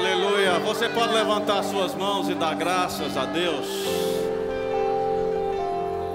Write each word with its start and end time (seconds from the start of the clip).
Aleluia. 0.00 0.58
Você 0.60 0.88
pode 0.88 1.12
levantar 1.12 1.62
suas 1.62 1.94
mãos 1.94 2.26
e 2.30 2.34
dar 2.34 2.54
graças 2.54 3.18
a 3.18 3.26
Deus. 3.26 3.66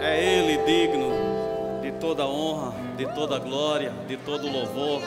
É 0.02 0.20
Ele 0.20 0.58
digno 0.66 1.12
de 1.84 1.92
toda 1.92 2.26
honra, 2.26 2.74
de 2.98 3.06
toda 3.14 3.38
glória, 3.38 3.94
de 4.08 4.18
todo 4.18 4.50
louvor. 4.50 5.04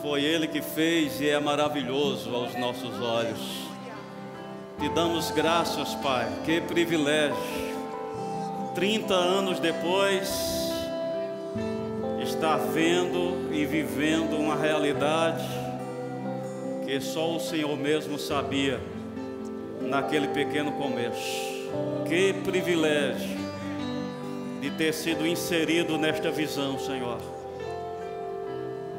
Foi 0.00 0.22
Ele 0.22 0.46
que 0.46 0.62
fez 0.62 1.20
e 1.20 1.28
é 1.28 1.40
maravilhoso 1.40 2.32
aos 2.32 2.54
nossos 2.54 3.00
olhos. 3.02 3.40
Te 4.78 4.88
damos 4.90 5.32
graças, 5.32 5.96
Pai. 5.96 6.28
Que 6.44 6.60
privilégio. 6.60 7.36
30 8.76 9.14
anos 9.14 9.58
depois, 9.58 10.32
estar 12.22 12.56
vendo 12.56 13.52
e 13.52 13.66
vivendo 13.66 14.38
uma 14.38 14.54
realidade 14.54 15.61
que 16.92 17.00
só 17.00 17.36
o 17.36 17.40
Senhor 17.40 17.74
mesmo 17.74 18.18
sabia 18.18 18.78
naquele 19.80 20.28
pequeno 20.28 20.72
começo. 20.72 21.50
Que 22.06 22.34
privilégio 22.44 23.34
de 24.60 24.70
ter 24.72 24.92
sido 24.92 25.26
inserido 25.26 25.96
nesta 25.96 26.30
visão, 26.30 26.78
Senhor. 26.78 27.18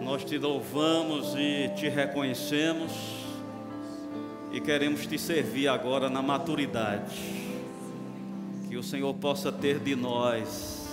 Nós 0.02 0.24
te 0.24 0.40
louvamos 0.40 1.36
e 1.36 1.70
te 1.76 1.88
reconhecemos 1.88 2.92
e 4.52 4.60
queremos 4.60 5.06
te 5.06 5.20
servir 5.20 5.68
agora 5.68 6.10
na 6.10 6.24
maturidade. 6.24 7.16
Que 8.68 8.76
o 8.76 8.82
Senhor 8.82 9.14
possa 9.14 9.52
ter 9.52 9.78
de 9.78 9.96
nós 9.96 10.90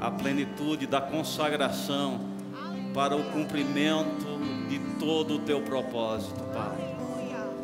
a 0.00 0.10
plenitude 0.10 0.86
da 0.86 1.02
consagração 1.02 2.18
para 2.94 3.14
o 3.14 3.22
cumprimento 3.32 4.59
de 4.70 4.78
todo 5.00 5.34
o 5.34 5.38
teu 5.40 5.60
propósito, 5.62 6.40
Pai. 6.54 6.94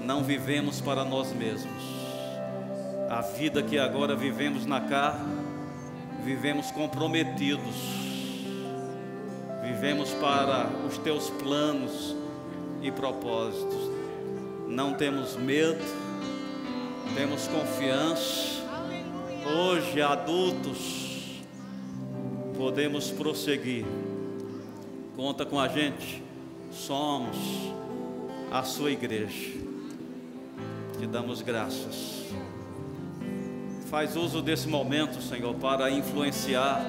Não 0.05 0.24
vivemos 0.24 0.80
para 0.80 1.05
nós 1.05 1.33
mesmos. 1.33 1.70
A 3.08 3.20
vida 3.20 3.62
que 3.62 3.78
agora 3.78 4.17
vivemos 4.17 4.67
na 4.67 4.80
carne, 4.80 5.33
vivemos 6.25 6.72
comprometidos. 6.72 7.77
Vivemos 9.62 10.11
para 10.14 10.69
os 10.84 10.98
teus 10.98 11.30
planos 11.30 12.17
e 12.83 12.91
propósitos. 12.91 13.89
Não 14.67 14.95
temos 14.95 15.36
medo, 15.36 15.84
temos 17.14 17.47
confiança. 17.47 18.56
Hoje, 19.47 20.02
adultos, 20.02 21.41
podemos 22.58 23.12
prosseguir. 23.12 23.86
Conta 25.14 25.47
com 25.47 25.61
a 25.61 25.69
gente. 25.69 26.25
Somos 26.77 27.36
a 28.52 28.62
sua 28.62 28.91
igreja. 28.91 29.58
Te 30.98 31.06
damos 31.06 31.41
graças. 31.41 32.27
Faz 33.88 34.14
uso 34.14 34.42
desse 34.42 34.68
momento, 34.68 35.22
Senhor, 35.22 35.55
para 35.55 35.91
influenciar 35.91 36.84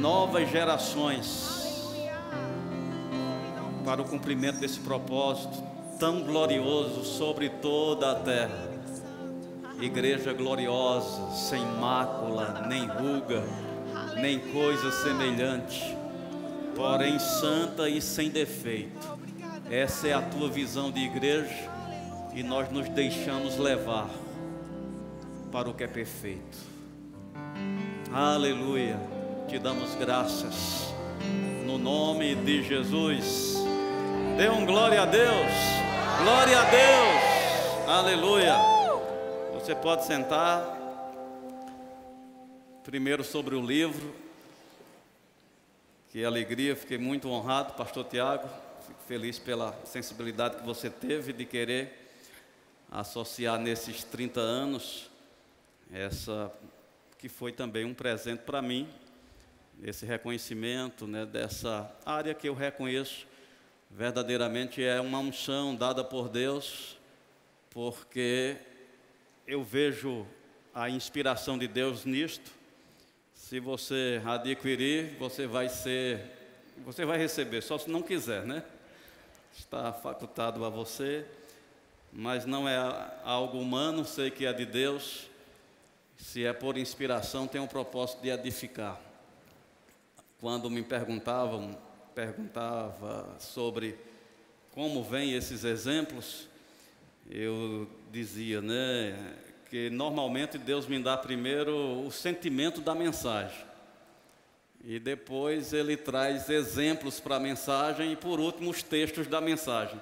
novas 0.00 0.50
gerações 0.50 1.96
para 3.84 4.02
o 4.02 4.04
cumprimento 4.04 4.60
desse 4.60 4.78
propósito 4.80 5.56
tão 5.98 6.22
glorioso 6.22 7.02
sobre 7.02 7.48
toda 7.48 8.12
a 8.12 8.14
terra. 8.16 8.68
Igreja 9.80 10.34
gloriosa, 10.34 11.30
sem 11.30 11.64
mácula, 11.80 12.66
nem 12.68 12.86
ruga, 12.86 13.42
nem 14.20 14.38
coisa 14.38 14.92
semelhante, 14.92 15.96
porém 16.80 17.18
santa 17.18 17.90
e 17.90 18.00
sem 18.00 18.30
defeito. 18.30 19.06
Essa 19.70 20.08
é 20.08 20.14
a 20.14 20.22
tua 20.22 20.48
visão 20.48 20.90
de 20.90 21.00
igreja 21.00 21.70
e 22.32 22.42
nós 22.42 22.72
nos 22.72 22.88
deixamos 22.88 23.58
levar 23.58 24.08
para 25.52 25.68
o 25.68 25.74
que 25.74 25.84
é 25.84 25.86
perfeito. 25.86 26.56
Aleluia. 28.10 28.98
Te 29.46 29.58
damos 29.58 29.94
graças 29.96 30.94
no 31.66 31.76
nome 31.76 32.34
de 32.34 32.62
Jesus. 32.62 33.56
Dê 34.38 34.48
um 34.48 34.64
glória 34.64 35.02
a 35.02 35.06
Deus. 35.06 35.52
Glória 36.22 36.60
a 36.60 36.64
Deus. 36.64 37.88
Aleluia. 37.88 38.56
Você 39.52 39.74
pode 39.74 40.06
sentar. 40.06 40.64
Primeiro 42.82 43.22
sobre 43.22 43.54
o 43.54 43.60
livro. 43.60 44.29
Que 46.10 46.24
alegria, 46.24 46.74
fiquei 46.74 46.98
muito 46.98 47.28
honrado, 47.28 47.74
pastor 47.74 48.04
Tiago. 48.04 48.48
Fico 48.84 49.00
feliz 49.06 49.38
pela 49.38 49.72
sensibilidade 49.84 50.56
que 50.56 50.64
você 50.64 50.90
teve 50.90 51.32
de 51.32 51.44
querer 51.44 52.10
associar 52.90 53.60
nesses 53.60 54.02
30 54.02 54.40
anos 54.40 55.08
essa 55.92 56.52
que 57.16 57.28
foi 57.28 57.52
também 57.52 57.84
um 57.84 57.94
presente 57.94 58.40
para 58.40 58.60
mim, 58.60 58.88
esse 59.84 60.04
reconhecimento 60.04 61.06
né, 61.06 61.24
dessa 61.24 61.88
área 62.04 62.34
que 62.34 62.48
eu 62.48 62.54
reconheço 62.54 63.24
verdadeiramente 63.88 64.82
é 64.82 65.00
uma 65.00 65.20
unção 65.20 65.76
dada 65.76 66.02
por 66.02 66.28
Deus, 66.28 66.98
porque 67.70 68.56
eu 69.46 69.62
vejo 69.62 70.26
a 70.74 70.90
inspiração 70.90 71.56
de 71.56 71.68
Deus 71.68 72.04
nisto. 72.04 72.50
Se 73.50 73.58
você 73.58 74.22
adquirir, 74.24 75.16
você 75.18 75.44
vai 75.44 75.68
ser, 75.68 76.22
você 76.84 77.04
vai 77.04 77.18
receber, 77.18 77.60
só 77.60 77.76
se 77.78 77.90
não 77.90 78.00
quiser, 78.00 78.46
né? 78.46 78.62
Está 79.58 79.92
facultado 79.92 80.64
a 80.64 80.68
você, 80.68 81.26
mas 82.12 82.46
não 82.46 82.68
é 82.68 82.76
algo 83.24 83.58
humano, 83.58 84.04
sei 84.04 84.30
que 84.30 84.46
é 84.46 84.52
de 84.52 84.64
Deus. 84.64 85.26
Se 86.16 86.44
é 86.44 86.52
por 86.52 86.78
inspiração, 86.78 87.48
tem 87.48 87.60
um 87.60 87.66
propósito 87.66 88.22
de 88.22 88.28
edificar. 88.28 89.00
Quando 90.40 90.70
me 90.70 90.84
perguntavam 90.84 91.76
perguntava 92.14 93.34
sobre 93.40 93.98
como 94.70 95.02
vêm 95.02 95.32
esses 95.32 95.64
exemplos, 95.64 96.46
eu 97.28 97.90
dizia, 98.12 98.62
né, 98.62 99.34
que 99.70 99.88
normalmente 99.88 100.58
Deus 100.58 100.88
me 100.88 101.00
dá 101.00 101.16
primeiro 101.16 102.04
o 102.04 102.10
sentimento 102.10 102.80
da 102.80 102.92
mensagem. 102.92 103.64
E 104.84 104.98
depois 104.98 105.72
ele 105.72 105.96
traz 105.96 106.50
exemplos 106.50 107.20
para 107.20 107.36
a 107.36 107.40
mensagem 107.40 108.12
e 108.12 108.16
por 108.16 108.40
último 108.40 108.70
os 108.70 108.82
textos 108.82 109.28
da 109.28 109.40
mensagem. 109.40 110.00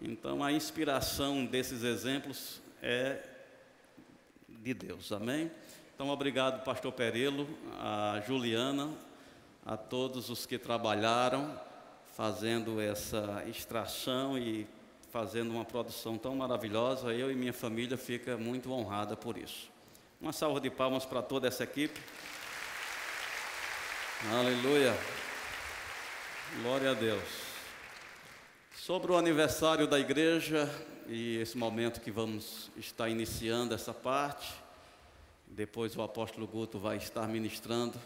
Então 0.00 0.44
a 0.44 0.52
inspiração 0.52 1.44
desses 1.44 1.82
exemplos 1.82 2.60
é 2.80 3.20
de 4.48 4.72
Deus. 4.72 5.10
Amém? 5.10 5.50
Então 5.94 6.08
obrigado 6.10 6.62
pastor 6.62 6.92
Perelo, 6.92 7.48
a 7.80 8.22
Juliana, 8.24 8.92
a 9.66 9.76
todos 9.76 10.30
os 10.30 10.46
que 10.46 10.56
trabalharam 10.56 11.60
fazendo 12.12 12.80
essa 12.80 13.42
extração 13.48 14.38
e 14.38 14.68
fazendo 15.14 15.52
uma 15.52 15.64
produção 15.64 16.18
tão 16.18 16.34
maravilhosa. 16.34 17.14
Eu 17.14 17.30
e 17.30 17.36
minha 17.36 17.52
família 17.52 17.96
fica 17.96 18.36
muito 18.36 18.72
honrada 18.72 19.16
por 19.16 19.38
isso. 19.38 19.70
Uma 20.20 20.32
salva 20.32 20.60
de 20.60 20.68
palmas 20.68 21.04
para 21.04 21.22
toda 21.22 21.46
essa 21.46 21.62
equipe. 21.62 22.00
Aleluia. 24.28 24.92
Glória 26.60 26.90
a 26.90 26.94
Deus. 26.94 27.22
Sobre 28.74 29.12
o 29.12 29.16
aniversário 29.16 29.86
da 29.86 30.00
igreja 30.00 30.68
e 31.06 31.36
esse 31.36 31.56
momento 31.56 32.00
que 32.00 32.10
vamos 32.10 32.72
estar 32.76 33.08
iniciando 33.08 33.72
essa 33.72 33.94
parte, 33.94 34.52
depois 35.46 35.96
o 35.96 36.02
apóstolo 36.02 36.44
Guto 36.44 36.76
vai 36.76 36.96
estar 36.96 37.28
ministrando 37.28 37.96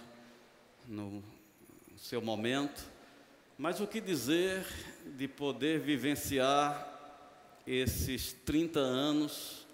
no 0.87 1.25
seu 1.97 2.21
momento, 2.21 2.85
mas 3.57 3.81
o 3.81 3.87
que 3.87 3.99
dizer 3.99 4.63
de 5.17 5.27
poder 5.27 5.81
vivenciar 5.81 6.98
esses 7.71 8.33
30 8.47 8.81
anos 8.81 9.67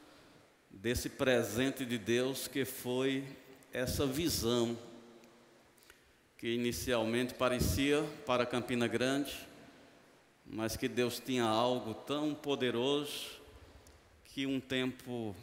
desse 0.69 1.09
presente 1.09 1.87
de 1.87 1.97
Deus 1.97 2.49
que 2.49 2.65
foi 2.65 3.23
essa 3.73 4.05
visão 4.05 4.77
que 6.37 6.49
inicialmente 6.49 7.35
parecia 7.35 8.03
para 8.27 8.45
Campina 8.45 8.89
Grande, 8.89 9.33
mas 10.45 10.77
que 10.77 10.89
Deus 10.89 11.23
tinha 11.25 11.45
algo 11.45 11.95
tão 11.95 12.35
poderoso 12.35 13.41
que 14.25 14.45
um 14.45 14.59
tempo, 14.59 15.35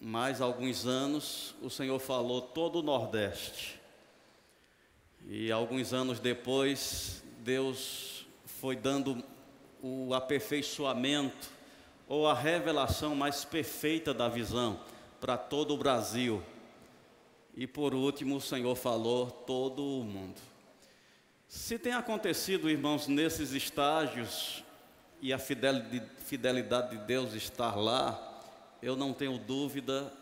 mais 0.00 0.40
alguns 0.40 0.86
anos, 0.86 1.54
o 1.60 1.68
Senhor 1.68 1.98
falou 1.98 2.40
todo 2.40 2.78
o 2.78 2.82
Nordeste. 2.82 3.78
E 5.26 5.52
alguns 5.52 5.92
anos 5.92 6.18
depois, 6.18 7.22
Deus 7.40 8.26
foi 8.46 8.74
dando 8.74 9.22
o 9.82 10.14
aperfeiçoamento 10.14 11.57
ou 12.08 12.26
a 12.26 12.34
revelação 12.34 13.14
mais 13.14 13.44
perfeita 13.44 14.14
da 14.14 14.28
visão 14.28 14.80
para 15.20 15.36
todo 15.36 15.74
o 15.74 15.78
Brasil. 15.78 16.42
E 17.54 17.66
por 17.66 17.94
último, 17.94 18.36
o 18.36 18.40
Senhor 18.40 18.74
falou 18.74 19.30
todo 19.30 19.84
o 19.84 20.04
mundo. 20.04 20.40
Se 21.46 21.78
tem 21.78 21.92
acontecido, 21.92 22.70
irmãos, 22.70 23.06
nesses 23.06 23.52
estágios, 23.52 24.62
e 25.20 25.32
a 25.32 25.38
fidelidade 25.38 26.90
de 26.90 27.04
Deus 27.04 27.34
estar 27.34 27.76
lá, 27.76 28.40
eu 28.80 28.94
não 28.94 29.12
tenho 29.12 29.36
dúvida 29.36 30.12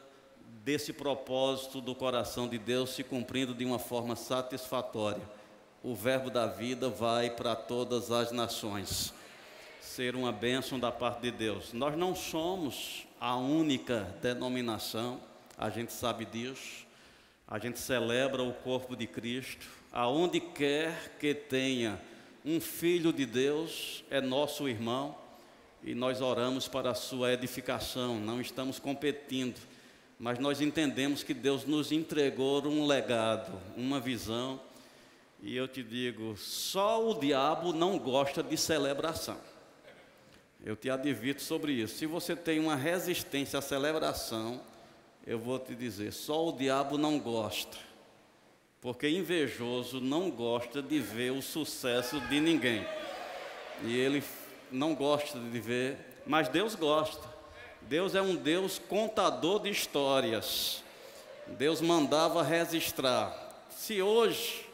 desse 0.64 0.92
propósito 0.92 1.80
do 1.80 1.94
coração 1.94 2.48
de 2.48 2.58
Deus 2.58 2.90
se 2.90 3.04
cumprindo 3.04 3.54
de 3.54 3.64
uma 3.64 3.78
forma 3.78 4.16
satisfatória. 4.16 5.22
O 5.82 5.94
verbo 5.94 6.30
da 6.30 6.46
vida 6.46 6.88
vai 6.88 7.30
para 7.30 7.54
todas 7.54 8.10
as 8.10 8.32
nações. 8.32 9.12
Ser 9.86 10.16
uma 10.16 10.32
bênção 10.32 10.80
da 10.80 10.90
parte 10.90 11.22
de 11.22 11.30
Deus. 11.30 11.72
Nós 11.72 11.96
não 11.96 12.14
somos 12.14 13.06
a 13.20 13.36
única 13.36 14.14
denominação, 14.20 15.20
a 15.56 15.70
gente 15.70 15.92
sabe 15.92 16.26
disso. 16.26 16.84
A 17.46 17.58
gente 17.58 17.78
celebra 17.78 18.42
o 18.42 18.52
corpo 18.52 18.96
de 18.96 19.06
Cristo. 19.06 19.64
Aonde 19.92 20.40
quer 20.40 21.16
que 21.20 21.32
tenha 21.32 21.98
um 22.44 22.60
filho 22.60 23.12
de 23.12 23.24
Deus, 23.24 24.04
é 24.10 24.20
nosso 24.20 24.68
irmão 24.68 25.16
e 25.82 25.94
nós 25.94 26.20
oramos 26.20 26.66
para 26.66 26.90
a 26.90 26.94
sua 26.94 27.32
edificação, 27.32 28.18
não 28.18 28.40
estamos 28.40 28.80
competindo, 28.80 29.60
mas 30.18 30.38
nós 30.40 30.60
entendemos 30.60 31.22
que 31.22 31.32
Deus 31.32 31.64
nos 31.64 31.92
entregou 31.92 32.66
um 32.66 32.84
legado, 32.86 33.52
uma 33.76 34.00
visão, 34.00 34.60
e 35.40 35.56
eu 35.56 35.68
te 35.68 35.84
digo, 35.84 36.36
só 36.36 37.08
o 37.08 37.14
diabo 37.20 37.72
não 37.72 37.98
gosta 37.98 38.42
de 38.42 38.56
celebração. 38.56 39.38
Eu 40.66 40.74
te 40.74 40.90
advirto 40.90 41.42
sobre 41.42 41.70
isso. 41.70 41.96
Se 41.96 42.06
você 42.06 42.34
tem 42.34 42.58
uma 42.58 42.74
resistência 42.74 43.60
à 43.60 43.62
celebração, 43.62 44.60
eu 45.24 45.38
vou 45.38 45.60
te 45.60 45.76
dizer, 45.76 46.12
só 46.12 46.48
o 46.48 46.50
diabo 46.50 46.98
não 46.98 47.20
gosta. 47.20 47.78
Porque 48.80 49.08
invejoso 49.08 50.00
não 50.00 50.28
gosta 50.28 50.82
de 50.82 50.98
ver 50.98 51.30
o 51.30 51.40
sucesso 51.40 52.18
de 52.22 52.40
ninguém. 52.40 52.84
E 53.84 53.96
ele 53.96 54.24
não 54.68 54.92
gosta 54.92 55.38
de 55.38 55.60
ver, 55.60 55.98
mas 56.26 56.48
Deus 56.48 56.74
gosta. 56.74 57.22
Deus 57.82 58.16
é 58.16 58.20
um 58.20 58.34
Deus 58.34 58.76
contador 58.76 59.62
de 59.62 59.70
histórias. 59.70 60.82
Deus 61.46 61.80
mandava 61.80 62.42
registrar. 62.42 63.64
Se 63.70 64.02
hoje 64.02 64.66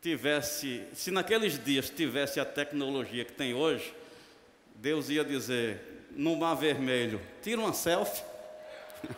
tivesse, 0.00 0.84
se 0.92 1.10
naqueles 1.10 1.58
dias 1.64 1.90
tivesse 1.90 2.38
a 2.38 2.44
tecnologia 2.44 3.24
que 3.24 3.32
tem 3.32 3.54
hoje, 3.54 3.92
Deus 4.74 5.08
ia 5.08 5.24
dizer 5.24 6.08
no 6.10 6.36
mar 6.36 6.54
vermelho, 6.54 7.20
tira 7.42 7.60
uma 7.60 7.72
selfie. 7.72 8.22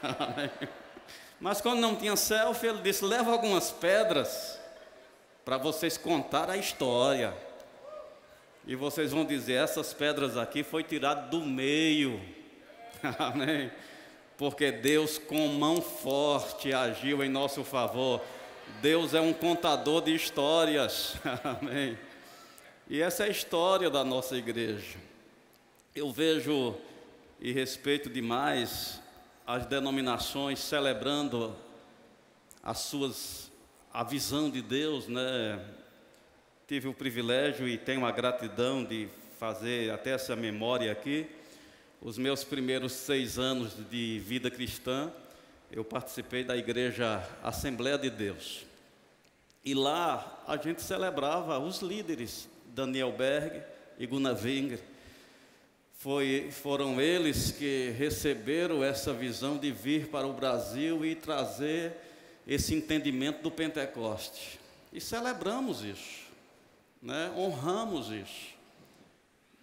Mas 1.40 1.60
quando 1.60 1.80
não 1.80 1.96
tinha 1.96 2.16
selfie, 2.16 2.66
ele 2.66 2.82
disse: 2.82 3.04
leva 3.04 3.30
algumas 3.30 3.70
pedras 3.70 4.58
para 5.44 5.58
vocês 5.58 5.96
contar 5.96 6.50
a 6.50 6.56
história. 6.56 7.34
E 8.66 8.74
vocês 8.74 9.12
vão 9.12 9.24
dizer: 9.24 9.54
essas 9.54 9.92
pedras 9.92 10.36
aqui 10.36 10.62
foi 10.62 10.82
tirado 10.82 11.30
do 11.30 11.44
meio. 11.44 12.20
Amém. 13.18 13.70
Porque 14.36 14.70
Deus, 14.70 15.18
com 15.18 15.46
mão 15.48 15.80
forte, 15.80 16.72
agiu 16.72 17.22
em 17.22 17.28
nosso 17.28 17.64
favor. 17.64 18.20
Deus 18.82 19.14
é 19.14 19.20
um 19.20 19.32
contador 19.32 20.02
de 20.02 20.14
histórias. 20.14 21.16
Amém. 21.44 21.98
E 22.88 23.00
essa 23.00 23.24
é 23.24 23.28
a 23.28 23.30
história 23.30 23.88
da 23.88 24.04
nossa 24.04 24.36
igreja. 24.36 24.98
Eu 25.96 26.12
vejo 26.12 26.76
e 27.40 27.52
respeito 27.52 28.10
demais 28.10 29.00
as 29.46 29.64
denominações 29.64 30.58
celebrando 30.58 31.56
as 32.62 32.80
suas 32.80 33.50
a 33.90 34.04
visão 34.04 34.50
de 34.50 34.60
Deus, 34.60 35.08
né? 35.08 35.58
tive 36.68 36.86
o 36.86 36.92
privilégio 36.92 37.66
e 37.66 37.78
tenho 37.78 38.04
a 38.04 38.10
gratidão 38.10 38.84
de 38.84 39.08
fazer 39.38 39.90
até 39.90 40.10
essa 40.10 40.36
memória 40.36 40.92
aqui. 40.92 41.26
Os 42.02 42.18
meus 42.18 42.44
primeiros 42.44 42.92
seis 42.92 43.38
anos 43.38 43.72
de 43.90 44.18
vida 44.18 44.50
cristã, 44.50 45.10
eu 45.72 45.82
participei 45.82 46.44
da 46.44 46.58
igreja 46.58 47.26
Assembleia 47.42 47.96
de 47.96 48.10
Deus. 48.10 48.66
E 49.64 49.72
lá 49.72 50.44
a 50.46 50.58
gente 50.58 50.82
celebrava 50.82 51.58
os 51.58 51.80
líderes, 51.80 52.50
Daniel 52.66 53.12
Berg 53.12 53.62
e 53.98 54.06
Gunnar 54.06 54.36
Winger. 54.36 54.94
Foi, 55.96 56.48
foram 56.50 57.00
eles 57.00 57.50
que 57.50 57.94
receberam 57.98 58.84
essa 58.84 59.12
visão 59.12 59.56
de 59.56 59.72
vir 59.72 60.08
para 60.08 60.26
o 60.26 60.32
Brasil 60.32 61.04
e 61.04 61.14
trazer 61.14 61.92
esse 62.46 62.74
entendimento 62.74 63.42
do 63.42 63.50
Pentecoste. 63.50 64.60
E 64.92 65.00
celebramos 65.00 65.82
isso 65.82 66.26
né? 67.06 67.30
honramos 67.36 68.10
isso. 68.10 68.56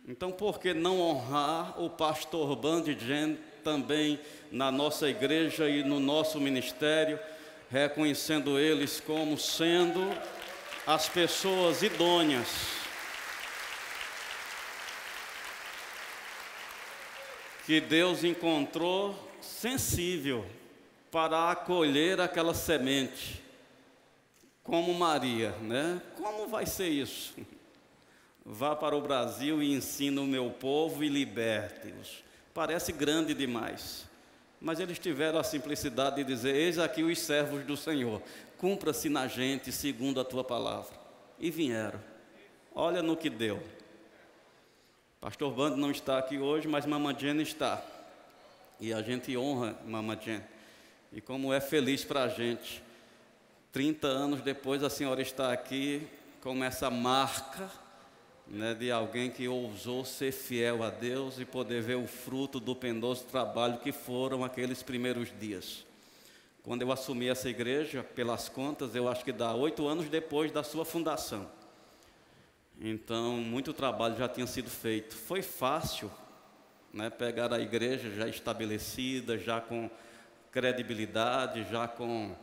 Então, 0.07 0.31
por 0.31 0.59
que 0.59 0.73
não 0.73 0.99
honrar 0.99 1.81
o 1.81 1.89
pastor 1.89 2.55
Bandjen 2.55 3.37
também 3.63 4.19
na 4.51 4.71
nossa 4.71 5.09
igreja 5.09 5.69
e 5.69 5.83
no 5.83 5.99
nosso 5.99 6.39
ministério, 6.39 7.19
reconhecendo 7.69 8.59
eles 8.59 8.99
como 8.99 9.37
sendo 9.37 10.01
as 10.85 11.07
pessoas 11.07 11.81
idôneas? 11.81 12.82
Que 17.65 17.79
Deus 17.79 18.23
encontrou 18.23 19.15
sensível 19.41 20.45
para 21.09 21.51
acolher 21.51 22.19
aquela 22.19 22.53
semente 22.53 23.43
como 24.63 24.93
Maria, 24.93 25.51
né? 25.61 26.01
Como 26.15 26.47
vai 26.47 26.65
ser 26.65 26.87
isso? 26.87 27.35
Vá 28.45 28.75
para 28.75 28.95
o 28.95 29.01
Brasil 29.01 29.61
e 29.61 29.73
ensina 29.73 30.21
o 30.21 30.27
meu 30.27 30.49
povo 30.49 31.03
e 31.03 31.09
liberte-os. 31.09 32.23
Parece 32.53 32.91
grande 32.91 33.33
demais. 33.33 34.05
Mas 34.59 34.79
eles 34.79 34.99
tiveram 34.99 35.39
a 35.39 35.43
simplicidade 35.43 36.17
de 36.17 36.23
dizer: 36.23 36.55
Eis 36.55 36.79
aqui 36.79 37.03
os 37.03 37.19
servos 37.19 37.65
do 37.65 37.75
Senhor, 37.75 38.21
cumpra-se 38.57 39.09
na 39.09 39.27
gente 39.27 39.71
segundo 39.71 40.19
a 40.19 40.25
tua 40.25 40.43
palavra. 40.43 40.93
E 41.39 41.51
vieram. 41.51 41.99
Olha 42.73 43.01
no 43.01 43.17
que 43.17 43.29
deu. 43.29 43.61
Pastor 45.23 45.53
Bando 45.53 45.77
não 45.77 45.89
está 45.89 46.17
aqui 46.17 46.37
hoje, 46.37 46.67
mas 46.67 46.85
Mama 46.85 47.15
Jenny 47.17 47.43
está. 47.43 47.81
E 48.77 48.91
a 48.91 49.01
gente 49.01 49.37
honra 49.37 49.73
Mama 49.87 50.19
Jenny. 50.21 50.43
E 51.13 51.21
como 51.21 51.53
é 51.53 51.61
feliz 51.61 52.03
para 52.03 52.23
a 52.23 52.27
gente 52.27 52.83
30 53.71 54.05
anos 54.05 54.41
depois, 54.41 54.83
a 54.83 54.89
senhora 54.89 55.21
está 55.21 55.53
aqui 55.53 56.05
com 56.41 56.61
essa 56.61 56.89
marca 56.91 57.71
né, 58.45 58.73
de 58.73 58.91
alguém 58.91 59.31
que 59.31 59.47
ousou 59.47 60.03
ser 60.03 60.33
fiel 60.33 60.83
a 60.83 60.89
Deus 60.89 61.39
e 61.39 61.45
poder 61.45 61.81
ver 61.81 61.95
o 61.95 62.05
fruto 62.05 62.59
do 62.59 62.75
penoso 62.75 63.23
trabalho 63.23 63.77
que 63.77 63.93
foram 63.93 64.43
aqueles 64.43 64.83
primeiros 64.83 65.29
dias. 65.39 65.85
Quando 66.63 66.81
eu 66.81 66.91
assumi 66.91 67.29
essa 67.29 67.47
igreja, 67.47 68.03
pelas 68.03 68.49
contas, 68.49 68.93
eu 68.93 69.07
acho 69.07 69.23
que 69.23 69.31
dá 69.31 69.55
oito 69.55 69.87
anos 69.87 70.09
depois 70.09 70.51
da 70.51 70.63
sua 70.63 70.83
fundação. 70.83 71.49
Então, 72.85 73.37
muito 73.37 73.71
trabalho 73.71 74.17
já 74.17 74.27
tinha 74.27 74.45
sido 74.45 74.69
feito. 74.69 75.15
Foi 75.15 75.41
fácil 75.41 76.11
né, 76.93 77.09
pegar 77.09 77.53
a 77.53 77.59
igreja 77.61 78.11
já 78.13 78.27
estabelecida, 78.27 79.37
já 79.37 79.61
com 79.61 79.89
credibilidade, 80.51 81.65
já 81.71 81.87
com 81.87 82.35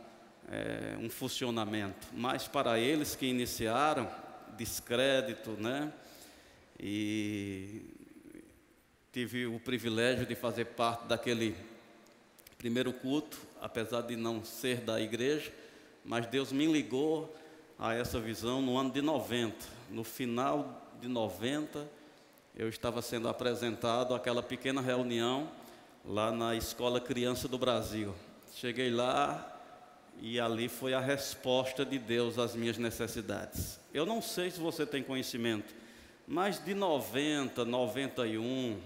é, 0.49 0.97
um 0.99 1.11
funcionamento, 1.11 2.07
mas 2.11 2.47
para 2.47 2.79
eles 2.79 3.15
que 3.15 3.27
iniciaram, 3.27 4.09
descrédito, 4.57 5.51
né? 5.51 5.93
E 6.79 7.83
tive 9.11 9.45
o 9.45 9.59
privilégio 9.59 10.25
de 10.25 10.33
fazer 10.33 10.65
parte 10.65 11.05
daquele 11.05 11.55
primeiro 12.57 12.91
culto, 12.91 13.37
apesar 13.61 14.01
de 14.01 14.15
não 14.15 14.43
ser 14.43 14.77
da 14.77 14.99
igreja, 14.99 15.53
mas 16.03 16.25
Deus 16.25 16.51
me 16.51 16.65
ligou 16.65 17.31
a 17.81 17.95
essa 17.95 18.19
visão 18.19 18.61
no 18.61 18.77
ano 18.77 18.91
de 18.91 19.01
90. 19.01 19.55
No 19.89 20.03
final 20.03 20.87
de 21.01 21.07
90, 21.07 21.89
eu 22.55 22.69
estava 22.69 23.01
sendo 23.01 23.27
apresentado 23.27 24.13
àquela 24.13 24.43
pequena 24.43 24.79
reunião 24.79 25.49
lá 26.05 26.31
na 26.31 26.55
Escola 26.55 27.01
Criança 27.01 27.47
do 27.47 27.57
Brasil. 27.57 28.13
Cheguei 28.53 28.91
lá, 28.91 29.51
e 30.21 30.39
ali 30.39 30.69
foi 30.69 30.93
a 30.93 30.99
resposta 30.99 31.83
de 31.83 31.97
Deus 31.97 32.37
às 32.37 32.55
minhas 32.55 32.77
necessidades. 32.77 33.79
Eu 33.91 34.05
não 34.05 34.21
sei 34.21 34.51
se 34.51 34.59
você 34.59 34.85
tem 34.85 35.01
conhecimento, 35.01 35.73
mas 36.27 36.63
de 36.63 36.75
90, 36.75 37.65
91, 37.65 38.79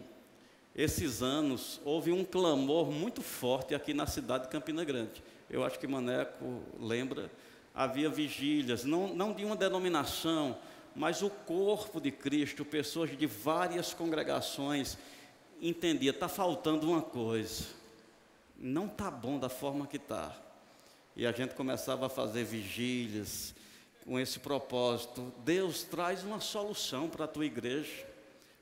esses 0.73 1.21
anos, 1.21 1.81
houve 1.83 2.13
um 2.13 2.23
clamor 2.23 2.89
muito 2.89 3.21
forte 3.21 3.75
aqui 3.75 3.93
na 3.93 4.07
cidade 4.07 4.45
de 4.45 4.49
Campina 4.51 4.85
Grande. 4.85 5.21
Eu 5.49 5.65
acho 5.65 5.77
que 5.77 5.85
Maneco 5.85 6.61
lembra, 6.79 7.29
havia 7.75 8.09
vigílias, 8.09 8.83
não, 8.83 9.13
não 9.13 9.33
de 9.33 9.43
uma 9.43 9.55
denominação, 9.55 10.57
mas 10.95 11.21
o 11.21 11.29
corpo 11.29 11.99
de 11.99 12.11
Cristo, 12.11 12.63
pessoas 12.63 13.15
de 13.17 13.27
várias 13.27 13.93
congregações, 13.93 14.97
entendia, 15.61 16.11
está 16.11 16.27
faltando 16.29 16.89
uma 16.89 17.01
coisa, 17.01 17.65
não 18.57 18.85
está 18.85 19.11
bom 19.11 19.37
da 19.37 19.49
forma 19.49 19.85
que 19.85 19.97
está 19.97 20.45
e 21.15 21.25
a 21.25 21.31
gente 21.31 21.55
começava 21.55 22.07
a 22.07 22.09
fazer 22.09 22.43
vigílias 22.43 23.55
com 24.03 24.19
esse 24.19 24.37
propósito. 24.37 25.33
Deus 25.45 25.83
traz 25.83 26.23
uma 26.23 26.41
solução 26.41 27.07
para 27.07 27.23
a 27.25 27.27
tua 27.27 27.45
igreja. 27.45 28.05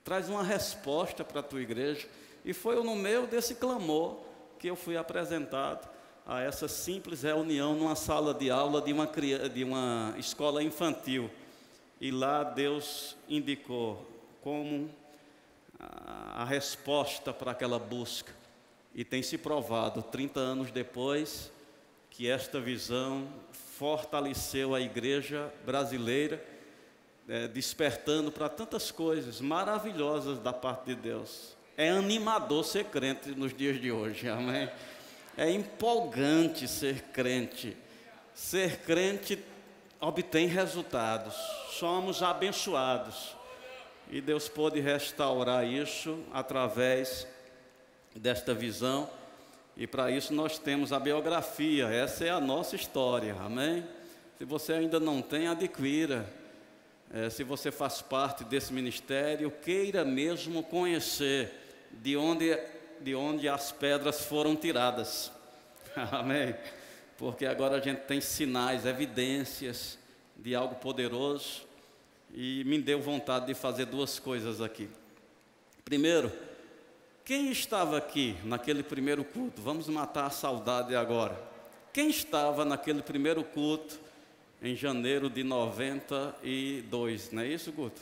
traz 0.03 0.29
uma 0.29 0.43
resposta 0.43 1.24
para 1.24 1.39
a 1.39 1.43
tua 1.43 1.62
igreja. 1.62 2.08
E 2.46 2.53
foi 2.53 2.75
no 2.84 2.96
meio 2.96 3.25
desse 3.25 3.55
clamor 3.55 4.20
que 4.60 4.70
eu 4.70 4.75
fui 4.75 4.98
apresentado 4.98 5.89
a 6.25 6.42
essa 6.42 6.68
simples 6.68 7.24
reunião 7.24 7.75
numa 7.75 7.96
sala 7.96 8.34
de 8.34 8.50
aula 8.50 8.82
de 8.82 8.94
uma, 8.94 9.10
de 9.53 9.63
uma 9.63 10.13
escola 10.18 10.63
infantil. 10.63 11.30
E 12.00 12.12
lá 12.12 12.44
Deus 12.44 13.15
indicou 13.27 14.06
como 14.42 14.89
a 15.80 16.46
resposta 16.46 17.34
para 17.34 17.51
aquela 17.51 17.77
busca. 17.77 18.34
E 18.96 19.03
tem 19.03 19.24
se 19.24 19.38
provado, 19.38 20.01
30 20.01 20.39
anos 20.39 20.72
depois, 20.72 21.51
que 22.10 22.30
esta 22.30 22.60
visão 22.60 23.27
fortaleceu 23.77 24.75
a 24.75 24.82
igreja 24.82 25.51
brasileira, 25.65 26.44
é, 27.27 27.48
despertando 27.48 28.32
para 28.32 28.50
tantas 28.50 28.92
coisas 28.92 29.42
maravilhosas 29.42 30.39
da 30.39 30.53
parte 30.53 30.88
de 30.88 30.96
Deus. 30.96 31.56
É 31.75 31.89
animador 31.89 32.63
ser 32.63 32.86
crente 32.86 33.32
nos 33.32 33.53
dias 33.53 33.82
de 33.82 33.92
hoje, 33.92 34.30
amém? 34.30 34.70
É 35.38 35.50
empolgante 35.50 36.68
ser 36.68 37.02
crente. 37.13 37.75
Ser 38.34 38.80
crente 38.80 39.40
obtém 40.00 40.48
resultados. 40.48 41.36
Somos 41.72 42.22
abençoados. 42.22 43.36
E 44.12 44.22
Deus 44.22 44.48
pôde 44.48 44.80
restaurar 44.80 45.66
isso 45.66 46.24
através 46.32 47.28
desta 48.16 48.54
visão. 48.54 49.10
E 49.75 49.88
para 49.88 50.12
isso 50.12 50.34
nós 50.34 50.60
temos 50.60 50.94
a 50.94 51.00
biografia, 51.00 51.88
essa 51.88 52.25
é 52.25 52.30
a 52.30 52.40
nossa 52.40 52.75
história, 52.75 53.36
amém? 53.40 53.84
Se 54.38 54.46
você 54.46 54.74
ainda 54.74 55.00
não 55.00 55.22
tem, 55.22 55.48
adquira. 55.48 56.28
É, 57.12 57.30
se 57.30 57.44
você 57.44 57.72
faz 57.72 58.02
parte 58.02 58.44
desse 58.44 58.74
ministério, 58.74 59.50
queira 59.50 60.04
mesmo 60.04 60.63
conhecer 60.63 61.52
de 61.92 62.18
onde, 62.18 62.58
de 63.03 63.13
onde 63.13 63.50
as 63.50 63.72
pedras 63.72 64.25
foram 64.25 64.55
tiradas, 64.55 65.31
amém? 66.12 66.55
Porque 67.17 67.45
agora 67.45 67.77
a 67.77 67.79
gente 67.79 68.01
tem 68.01 68.22
sinais, 68.22 68.86
evidências 68.86 70.00
de 70.36 70.55
algo 70.55 70.75
poderoso 70.75 71.63
e 72.33 72.63
me 72.65 72.79
deu 72.81 73.00
vontade 73.01 73.45
de 73.48 73.53
fazer 73.53 73.86
duas 73.86 74.17
coisas 74.19 74.62
aqui. 74.62 74.89
Primeiro, 75.86 76.31
quem 77.25 77.51
estava 77.51 77.98
aqui 77.98 78.36
naquele 78.43 78.81
primeiro 78.81 79.24
culto? 79.24 79.62
Vamos 79.62 79.88
matar 79.88 80.25
a 80.25 80.29
saudade 80.29 80.95
agora. 80.95 81.38
Quem 81.91 82.10
estava 82.10 82.65
naquele 82.65 83.01
primeiro 83.01 83.43
culto 83.43 84.00
em 84.62 84.75
janeiro 84.75 85.29
de 85.29 85.43
92? 85.43 87.31
Não 87.31 87.43
é 87.43 87.48
isso, 87.48 87.72
Guto? 87.72 88.01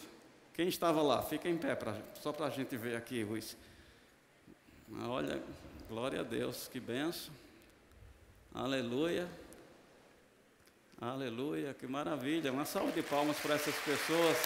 Quem 0.53 0.67
estava 0.67 1.01
lá? 1.01 1.21
Fica 1.23 1.49
em 1.49 1.57
pé, 1.57 1.75
pra, 1.75 1.95
só 2.21 2.31
para 2.31 2.45
a 2.45 2.49
gente 2.49 2.77
ver 2.77 2.95
aqui, 2.95 3.23
Ruiz. 3.23 3.57
Olha, 4.99 5.41
glória 5.87 6.19
a 6.19 6.23
Deus, 6.23 6.67
que 6.67 6.79
benção. 6.79 7.33
Aleluia. 8.53 9.27
Aleluia, 10.99 11.73
que 11.73 11.87
maravilha. 11.87 12.51
Uma 12.51 12.65
salva 12.65 12.91
de 12.91 13.01
palmas 13.01 13.37
para 13.37 13.55
essas 13.55 13.75
pessoas. 13.75 14.37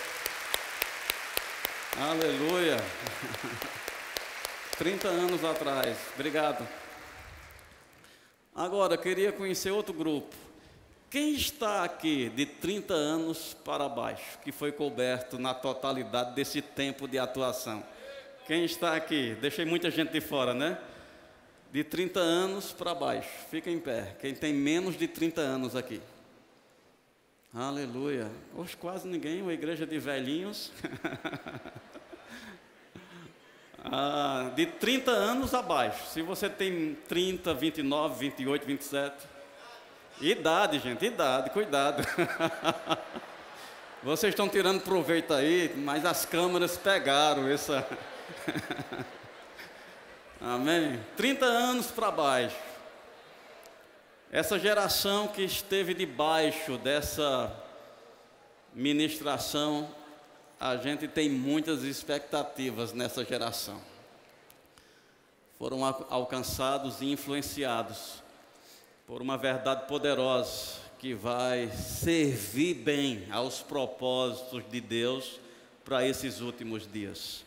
Aleluia. 1.98 2.78
30 4.78 5.08
anos 5.08 5.44
atrás. 5.44 5.98
Obrigado. 6.14 6.68
Agora, 8.54 8.98
queria 8.98 9.32
conhecer 9.32 9.72
outro 9.72 9.94
grupo. 9.94 10.36
Quem 11.10 11.34
está 11.34 11.84
aqui 11.84 12.30
de 12.30 12.46
30 12.46 12.94
anos 12.94 13.56
para 13.66 13.90
baixo, 13.90 14.38
que 14.44 14.52
foi 14.52 14.72
coberto 14.72 15.40
na 15.40 15.54
totalidade 15.54 16.36
desse 16.36 16.62
tempo 16.62 17.08
de 17.08 17.18
atuação? 17.18 17.84
Quem 18.46 18.64
está 18.64 18.96
aqui? 18.96 19.36
Deixei 19.42 19.66
muita 19.66 19.90
gente 19.90 20.12
de 20.12 20.22
fora, 20.22 20.54
né? 20.54 20.78
De 21.72 21.84
30 21.84 22.20
anos 22.20 22.72
para 22.72 22.94
baixo. 22.94 23.30
Fica 23.50 23.72
em 23.72 23.80
pé. 23.80 24.16
Quem 24.22 24.36
tem 24.36 24.54
menos 24.54 24.96
de 24.96 25.08
30 25.08 25.42
anos 25.42 25.76
aqui? 25.76 26.00
Aleluia. 27.52 28.30
Hoje 28.56 28.78
quase 28.78 29.08
ninguém, 29.08 29.42
uma 29.42 29.52
igreja 29.52 29.84
de 29.88 29.98
velhinhos. 29.98 30.72
ah, 33.84 34.52
de 34.56 34.68
30 34.68 35.10
anos 35.10 35.56
abaixo. 35.56 36.06
Se 36.12 36.22
você 36.22 36.48
tem 36.48 36.96
30, 37.08 37.52
29, 37.52 38.30
28, 38.30 38.64
27. 38.68 39.16
Idade, 40.22 40.78
gente, 40.78 41.04
idade, 41.04 41.50
cuidado. 41.50 42.06
Vocês 44.04 44.34
estão 44.34 44.48
tirando 44.48 44.82
proveito 44.82 45.34
aí, 45.34 45.74
mas 45.78 46.06
as 46.06 46.28
câmeras 46.28 46.78
pegaram 46.78 47.50
essa. 47.50 47.84
Amém? 50.42 51.00
30 51.16 51.46
anos 51.46 51.88
para 51.88 52.12
baixo. 52.12 52.56
Essa 54.32 54.60
geração 54.60 55.28
que 55.28 55.44
esteve 55.44 55.94
debaixo 55.94 56.78
dessa 56.78 57.56
ministração, 58.74 59.90
a 60.60 60.76
gente 60.76 61.08
tem 61.08 61.30
muitas 61.30 61.84
expectativas 61.84 62.92
nessa 62.92 63.24
geração. 63.24 63.80
Foram 65.58 65.86
alcançados 66.10 67.02
e 67.02 67.12
influenciados 67.12 68.22
por 69.08 69.22
uma 69.22 69.38
verdade 69.38 69.88
poderosa 69.88 70.84
que 71.00 71.14
vai 71.14 71.70
servir 71.72 72.74
bem 72.74 73.28
aos 73.32 73.62
propósitos 73.62 74.64
de 74.70 74.82
Deus 74.82 75.40
para 75.86 76.06
esses 76.06 76.42
últimos 76.42 76.92
dias. 76.92 77.45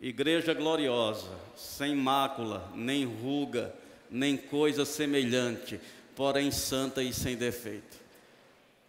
Igreja 0.00 0.54
gloriosa, 0.54 1.30
sem 1.56 1.94
mácula, 1.94 2.70
nem 2.74 3.04
ruga, 3.04 3.74
nem 4.10 4.36
coisa 4.36 4.84
semelhante 4.84 5.80
porém 6.18 6.50
santa 6.50 7.00
e 7.00 7.12
sem 7.12 7.36
defeito. 7.36 7.96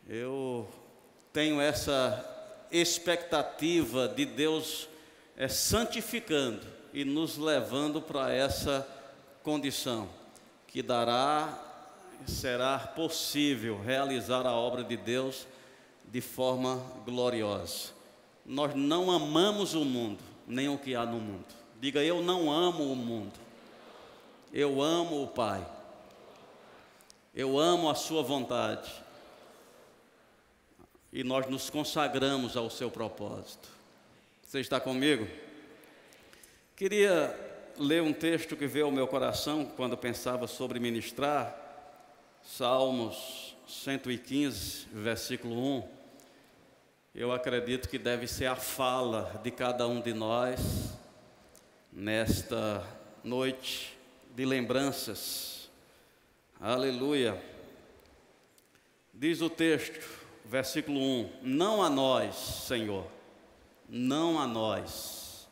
Eu 0.08 0.68
tenho 1.32 1.62
essa 1.62 2.26
expectativa 2.72 4.08
de 4.08 4.26
Deus 4.26 4.90
é, 5.38 5.48
santificando 5.48 6.66
e 6.92 7.06
nos 7.06 7.38
levando 7.38 8.02
para 8.02 8.34
essa 8.34 8.88
condição 9.44 10.10
que 10.66 10.82
dará, 10.82 11.56
será 12.26 12.80
possível 12.80 13.80
realizar 13.80 14.48
a 14.48 14.54
obra 14.54 14.84
de 14.84 14.98
Deus 14.98 15.46
de 16.12 16.22
forma 16.22 16.84
gloriosa. 17.06 17.92
Nós 18.44 18.74
não 18.74 19.12
amamos 19.12 19.76
o 19.76 19.86
mundo, 19.86 20.24
nem 20.50 20.68
o 20.68 20.78
que 20.78 20.96
há 20.96 21.06
no 21.06 21.20
mundo. 21.20 21.46
Diga, 21.80 22.04
eu 22.04 22.22
não 22.22 22.52
amo 22.52 22.92
o 22.92 22.96
mundo, 22.96 23.40
eu 24.52 24.82
amo 24.82 25.24
o 25.24 25.28
Pai 25.28 25.66
eu 27.40 27.58
amo 27.58 27.90
a 27.90 27.96
Sua 27.96 28.22
vontade. 28.22 28.92
E 31.12 31.24
nós 31.24 31.48
nos 31.48 31.70
consagramos 31.70 32.56
ao 32.56 32.70
seu 32.70 32.92
propósito. 32.92 33.70
Você 34.44 34.60
está 34.60 34.80
comigo? 34.80 35.28
Queria 36.76 37.34
ler 37.78 38.04
um 38.04 38.14
texto 38.14 38.56
que 38.56 38.68
veio 38.68 38.86
ao 38.86 38.92
meu 38.92 39.08
coração 39.08 39.66
quando 39.66 39.98
pensava 39.98 40.48
sobre 40.48 40.80
ministrar, 40.80 41.56
Salmos 42.44 43.56
115, 43.68 44.88
versículo 44.92 45.78
1. 45.78 45.99
Eu 47.20 47.34
acredito 47.34 47.90
que 47.90 47.98
deve 47.98 48.28
ser 48.28 48.46
a 48.46 48.56
fala 48.56 49.42
de 49.44 49.52
cada 49.52 49.86
um 49.86 50.00
de 50.00 50.14
nós 50.14 50.98
nesta 51.92 52.82
noite 53.22 53.98
de 54.34 54.46
lembranças 54.46 55.70
Aleluia. 56.62 57.38
Diz 59.14 59.42
o 59.42 59.50
texto, 59.50 60.08
versículo 60.46 60.98
1: 60.98 61.30
Não 61.42 61.84
a 61.84 61.90
nós, 61.90 62.36
Senhor, 62.36 63.06
não 63.90 64.40
a 64.40 64.48
nós, 64.48 65.46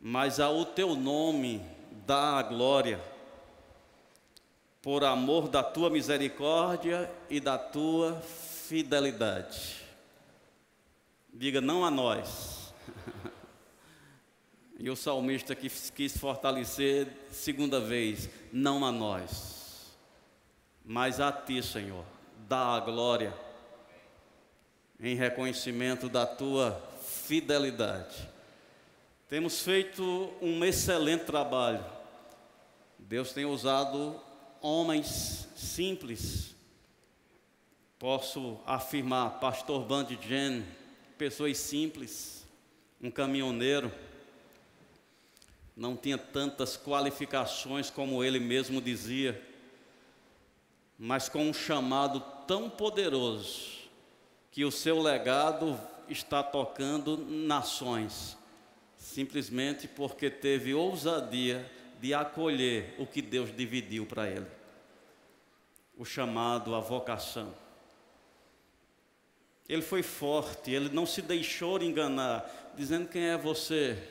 mas 0.00 0.40
ao 0.40 0.64
teu 0.64 0.96
nome 0.96 1.64
dá 2.04 2.38
a 2.38 2.42
glória, 2.42 3.00
por 4.82 5.04
amor 5.04 5.46
da 5.46 5.62
tua 5.62 5.90
misericórdia 5.90 7.08
e 7.30 7.38
da 7.38 7.56
tua 7.56 8.20
fidelidade. 8.20 9.77
Diga, 11.38 11.62
não 11.62 11.86
a 11.86 11.90
nós. 11.90 12.74
e 14.78 14.90
o 14.90 14.96
salmista 14.96 15.54
que 15.54 15.70
quis 15.94 16.18
fortalecer 16.18 17.08
segunda 17.30 17.80
vez, 17.80 18.28
não 18.52 18.84
a 18.84 18.92
nós 18.92 19.58
mas 20.88 21.20
a 21.20 21.30
Ti, 21.30 21.62
Senhor, 21.62 22.02
dá 22.48 22.74
a 22.74 22.80
glória 22.80 23.34
em 24.98 25.14
reconhecimento 25.14 26.08
da 26.08 26.24
Tua 26.24 26.82
fidelidade. 27.02 28.26
Temos 29.28 29.60
feito 29.60 30.32
um 30.40 30.64
excelente 30.64 31.26
trabalho. 31.26 31.84
Deus 32.98 33.34
tem 33.34 33.44
usado 33.44 34.18
homens 34.62 35.46
simples. 35.54 36.56
Posso 37.98 38.58
afirmar, 38.64 39.40
pastor 39.40 39.84
Band 39.84 40.06
Jen, 40.22 40.64
pessoas 41.18 41.58
simples, 41.58 42.46
um 43.02 43.10
caminhoneiro, 43.10 43.92
não 45.76 45.96
tinha 45.96 46.16
tantas 46.16 46.76
qualificações 46.76 47.90
como 47.90 48.22
ele 48.22 48.38
mesmo 48.38 48.80
dizia, 48.80 49.40
mas 50.98 51.28
com 51.28 51.44
um 51.48 51.52
chamado 51.52 52.20
tão 52.46 52.70
poderoso 52.70 53.78
que 54.50 54.64
o 54.64 54.70
seu 54.70 55.02
legado 55.02 55.78
está 56.08 56.42
tocando 56.42 57.16
nações, 57.18 58.36
simplesmente 58.96 59.86
porque 59.86 60.30
teve 60.30 60.72
ousadia 60.72 61.70
de 62.00 62.14
acolher 62.14 62.94
o 62.98 63.06
que 63.06 63.20
Deus 63.20 63.54
dividiu 63.54 64.06
para 64.06 64.28
ele 64.28 64.46
o 65.98 66.04
chamado, 66.04 66.76
a 66.76 66.80
vocação. 66.80 67.52
Ele 69.68 69.82
foi 69.82 70.02
forte, 70.02 70.70
ele 70.70 70.88
não 70.88 71.04
se 71.04 71.20
deixou 71.20 71.82
enganar, 71.82 72.72
dizendo 72.74 73.08
quem 73.08 73.24
é 73.24 73.36
você. 73.36 74.02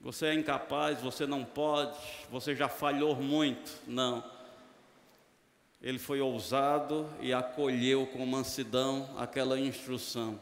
Você 0.00 0.26
é 0.26 0.34
incapaz, 0.34 1.00
você 1.00 1.26
não 1.26 1.42
pode, 1.42 1.98
você 2.30 2.54
já 2.54 2.68
falhou 2.68 3.16
muito. 3.16 3.72
Não. 3.86 4.22
Ele 5.80 5.98
foi 5.98 6.20
ousado 6.20 7.08
e 7.20 7.32
acolheu 7.32 8.06
com 8.06 8.26
mansidão 8.26 9.08
aquela 9.18 9.58
instrução. 9.58 10.38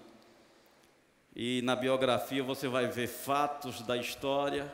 E 1.34 1.62
na 1.62 1.76
biografia 1.76 2.42
você 2.42 2.66
vai 2.66 2.88
ver 2.88 3.06
fatos 3.06 3.80
da 3.82 3.96
história, 3.96 4.72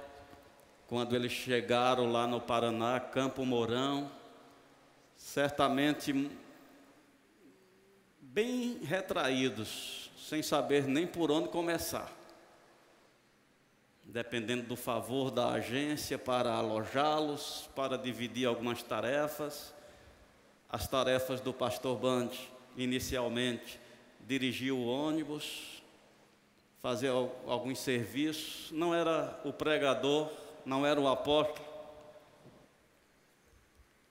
quando 0.87 1.15
eles 1.15 1.33
chegaram 1.33 2.11
lá 2.11 2.27
no 2.27 2.41
Paraná, 2.41 2.99
Campo 2.99 3.45
Mourão, 3.45 4.11
certamente 5.15 6.31
bem 8.39 8.79
retraídos, 8.85 10.13
sem 10.17 10.45
saber 10.45 10.87
nem 10.87 11.09
por 11.09 11.29
onde 11.29 11.49
começar. 11.49 12.09
Dependendo 14.05 14.63
do 14.63 14.77
favor 14.77 15.33
da 15.33 15.49
agência 15.49 16.17
para 16.17 16.53
alojá-los, 16.53 17.69
para 17.75 17.99
dividir 17.99 18.47
algumas 18.47 18.81
tarefas. 18.81 19.75
As 20.71 20.87
tarefas 20.87 21.41
do 21.41 21.53
pastor 21.53 21.99
Band, 21.99 22.31
inicialmente, 22.77 23.81
dirigir 24.25 24.73
o 24.73 24.87
ônibus, 24.87 25.83
fazer 26.81 27.09
alguns 27.09 27.81
serviços, 27.81 28.71
não 28.71 28.95
era 28.95 29.37
o 29.45 29.53
pregador, 29.53 30.31
não 30.65 30.87
era 30.87 31.01
o 31.01 31.09
apóstolo, 31.09 31.68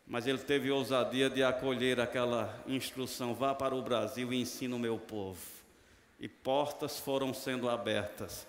mas 0.08 0.26
ele 0.26 0.38
teve 0.38 0.72
ousadia 0.72 1.30
de 1.30 1.44
acolher 1.44 2.00
aquela 2.00 2.58
instrução: 2.66 3.36
vá 3.36 3.54
para 3.54 3.76
o 3.76 3.82
Brasil 3.82 4.32
e 4.32 4.42
ensina 4.42 4.76
o 4.76 4.80
meu 4.80 4.98
povo. 4.98 5.42
E 6.20 6.28
portas 6.28 7.00
foram 7.00 7.34
sendo 7.34 7.70
abertas. 7.70 8.48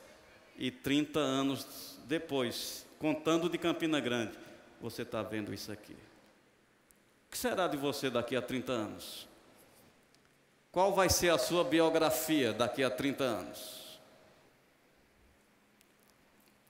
E 0.56 0.70
30 0.70 1.18
anos 1.18 1.98
depois, 2.06 2.86
contando 2.98 3.48
de 3.48 3.58
Campina 3.58 4.00
Grande, 4.00 4.32
você 4.80 5.02
está 5.02 5.22
vendo 5.22 5.52
isso 5.52 5.70
aqui. 5.70 5.92
O 5.92 7.30
que 7.30 7.38
será 7.38 7.66
de 7.66 7.76
você 7.76 8.08
daqui 8.08 8.34
a 8.34 8.40
30 8.40 8.72
anos? 8.72 9.28
Qual 10.70 10.94
vai 10.94 11.10
ser 11.10 11.30
a 11.30 11.38
sua 11.38 11.64
biografia 11.64 12.52
daqui 12.52 12.82
a 12.82 12.90
30 12.90 13.24
anos? 13.24 14.00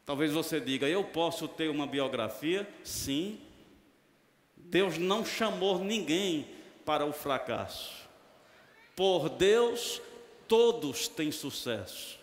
Talvez 0.04 0.33
você 0.33 0.59
diga, 0.59 0.88
eu 0.88 1.04
posso 1.04 1.47
ter 1.47 1.68
uma 1.68 1.87
biografia? 1.87 2.66
Sim, 2.83 3.38
Deus 4.69 4.99
não 4.99 5.25
chamou 5.25 5.79
ninguém 5.79 6.47
para 6.85 7.05
o 7.05 7.13
fracasso. 7.13 7.93
Por 8.95 9.29
Deus, 9.31 10.01
todos 10.47 11.09
têm 11.09 11.33
sucesso. 11.33 12.19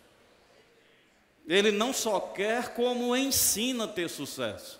Ele 1.47 1.71
não 1.71 1.93
só 1.93 2.19
quer, 2.19 2.73
como 2.73 3.15
ensina 3.15 3.85
a 3.85 3.87
ter 3.87 4.09
sucesso. 4.09 4.79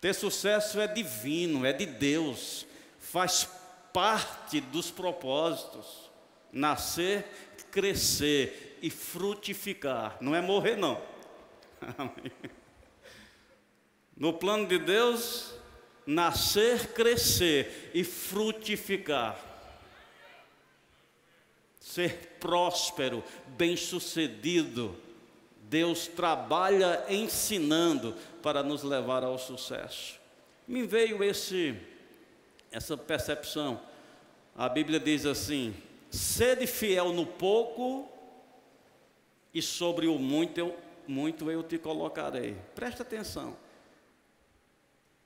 Ter 0.00 0.14
sucesso 0.14 0.80
é 0.80 0.86
divino, 0.86 1.64
é 1.64 1.72
de 1.72 1.86
Deus, 1.86 2.66
faz 2.98 3.48
parte 3.92 4.60
dos 4.60 4.90
propósitos. 4.90 6.10
Nascer, 6.52 7.24
crescer 7.70 8.78
e 8.80 8.88
frutificar, 8.90 10.16
não 10.20 10.34
é 10.34 10.40
morrer, 10.40 10.76
não. 10.76 11.00
No 14.18 14.32
plano 14.32 14.66
de 14.66 14.78
Deus, 14.78 15.55
nascer, 16.06 16.92
crescer 16.92 17.90
e 17.92 18.04
frutificar. 18.04 19.38
Ser 21.80 22.36
próspero, 22.40 23.24
bem-sucedido. 23.48 24.96
Deus 25.62 26.06
trabalha 26.06 27.04
ensinando 27.08 28.14
para 28.42 28.62
nos 28.62 28.82
levar 28.82 29.24
ao 29.24 29.38
sucesso. 29.38 30.20
Me 30.66 30.86
veio 30.86 31.24
esse 31.24 31.76
essa 32.70 32.96
percepção. 32.96 33.80
A 34.54 34.68
Bíblia 34.68 35.00
diz 35.00 35.24
assim: 35.24 35.74
sede 36.10 36.66
fiel 36.66 37.12
no 37.12 37.26
pouco 37.26 38.08
e 39.52 39.62
sobre 39.62 40.06
o 40.06 40.18
muito 40.18 40.58
eu, 40.58 40.76
muito 41.06 41.50
eu 41.50 41.62
te 41.62 41.78
colocarei. 41.78 42.56
Presta 42.74 43.02
atenção. 43.02 43.56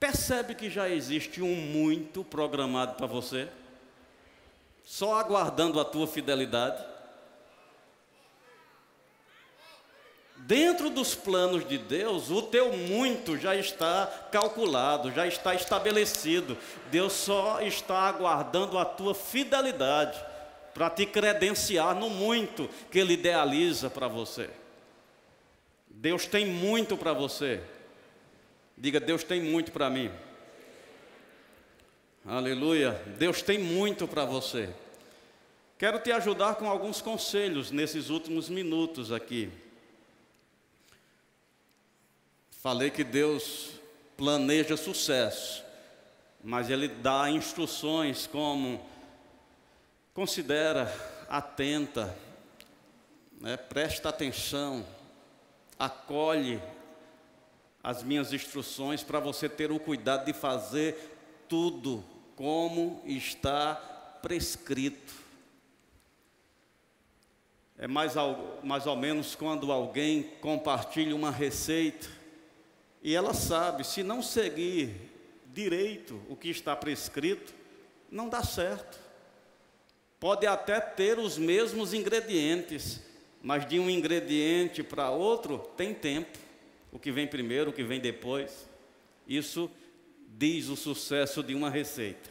Percebe 0.01 0.55
que 0.55 0.67
já 0.67 0.89
existe 0.89 1.43
um 1.43 1.55
muito 1.55 2.23
programado 2.23 2.95
para 2.95 3.05
você? 3.05 3.47
Só 4.83 5.13
aguardando 5.13 5.79
a 5.79 5.85
tua 5.85 6.07
fidelidade? 6.07 6.83
Dentro 10.37 10.89
dos 10.89 11.13
planos 11.13 11.69
de 11.69 11.77
Deus, 11.77 12.31
o 12.31 12.41
teu 12.41 12.75
muito 12.75 13.37
já 13.37 13.55
está 13.55 14.07
calculado, 14.31 15.11
já 15.11 15.27
está 15.27 15.53
estabelecido. 15.53 16.57
Deus 16.89 17.13
só 17.13 17.61
está 17.61 17.99
aguardando 17.99 18.79
a 18.79 18.85
tua 18.85 19.13
fidelidade 19.13 20.19
para 20.73 20.89
te 20.89 21.05
credenciar 21.05 21.93
no 21.93 22.09
muito 22.09 22.67
que 22.89 22.97
Ele 22.97 23.13
idealiza 23.13 23.87
para 23.87 24.07
você. 24.07 24.49
Deus 25.87 26.25
tem 26.25 26.47
muito 26.47 26.97
para 26.97 27.13
você. 27.13 27.61
Diga, 28.81 28.99
Deus 28.99 29.23
tem 29.23 29.39
muito 29.39 29.71
para 29.71 29.91
mim. 29.91 30.09
Aleluia. 32.25 32.93
Deus 33.15 33.43
tem 33.43 33.59
muito 33.59 34.07
para 34.07 34.25
você. 34.25 34.73
Quero 35.77 35.99
te 35.99 36.11
ajudar 36.11 36.55
com 36.55 36.67
alguns 36.67 36.99
conselhos 36.99 37.69
nesses 37.69 38.09
últimos 38.09 38.49
minutos 38.49 39.11
aqui. 39.11 39.51
Falei 42.49 42.89
que 42.89 43.03
Deus 43.03 43.69
planeja 44.17 44.75
sucesso, 44.75 45.63
mas 46.43 46.67
Ele 46.71 46.87
dá 46.87 47.29
instruções 47.29 48.25
como 48.25 48.83
considera, 50.11 50.91
atenta, 51.29 52.17
né, 53.39 53.57
presta 53.57 54.09
atenção, 54.09 54.83
acolhe 55.77 56.59
as 57.83 58.03
minhas 58.03 58.31
instruções 58.31 59.03
para 59.03 59.19
você 59.19 59.49
ter 59.49 59.71
o 59.71 59.79
cuidado 59.79 60.25
de 60.25 60.33
fazer 60.33 61.17
tudo 61.47 62.03
como 62.35 63.01
está 63.05 63.75
prescrito. 64.21 65.13
É 67.77 67.87
mais, 67.87 68.13
mais 68.63 68.85
ou 68.85 68.95
menos 68.95 69.33
quando 69.33 69.71
alguém 69.71 70.23
compartilha 70.39 71.15
uma 71.15 71.31
receita 71.31 72.07
e 73.01 73.15
ela 73.15 73.33
sabe, 73.33 73.83
se 73.83 74.03
não 74.03 74.21
seguir 74.21 74.95
direito 75.51 76.21
o 76.29 76.35
que 76.35 76.49
está 76.49 76.75
prescrito, 76.75 77.53
não 78.11 78.29
dá 78.29 78.43
certo. 78.43 78.99
Pode 80.19 80.45
até 80.45 80.79
ter 80.79 81.17
os 81.17 81.39
mesmos 81.39 81.95
ingredientes, 81.95 83.01
mas 83.41 83.67
de 83.67 83.79
um 83.79 83.89
ingrediente 83.89 84.83
para 84.83 85.09
outro 85.09 85.57
tem 85.75 85.95
tempo 85.95 86.37
o 86.91 86.99
que 86.99 87.11
vem 87.11 87.27
primeiro, 87.27 87.69
o 87.69 87.73
que 87.73 87.83
vem 87.83 87.99
depois. 87.99 88.67
Isso 89.27 89.71
diz 90.27 90.67
o 90.67 90.75
sucesso 90.75 91.41
de 91.41 91.55
uma 91.55 91.69
receita. 91.69 92.29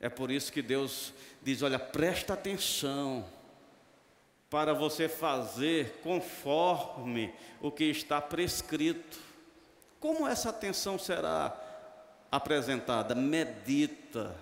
É 0.00 0.08
por 0.08 0.30
isso 0.30 0.52
que 0.52 0.62
Deus 0.62 1.12
diz: 1.42 1.62
olha, 1.62 1.78
presta 1.78 2.32
atenção 2.32 3.26
para 4.48 4.72
você 4.72 5.08
fazer 5.08 6.00
conforme 6.02 7.32
o 7.60 7.70
que 7.70 7.84
está 7.84 8.20
prescrito. 8.20 9.18
Como 10.00 10.26
essa 10.26 10.48
atenção 10.48 10.98
será 10.98 11.54
apresentada? 12.32 13.14
Medita, 13.14 14.34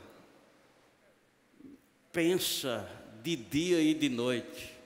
pensa 2.12 2.88
de 3.22 3.34
dia 3.34 3.80
e 3.80 3.92
de 3.92 4.08
noite 4.08 4.77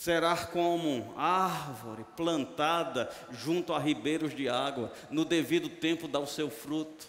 será 0.00 0.34
como 0.34 1.12
árvore 1.14 2.06
plantada 2.16 3.10
junto 3.30 3.74
a 3.74 3.78
ribeiros 3.78 4.34
de 4.34 4.48
água, 4.48 4.90
no 5.10 5.26
devido 5.26 5.68
tempo 5.68 6.08
dá 6.08 6.18
o 6.18 6.26
seu 6.26 6.48
fruto. 6.50 7.06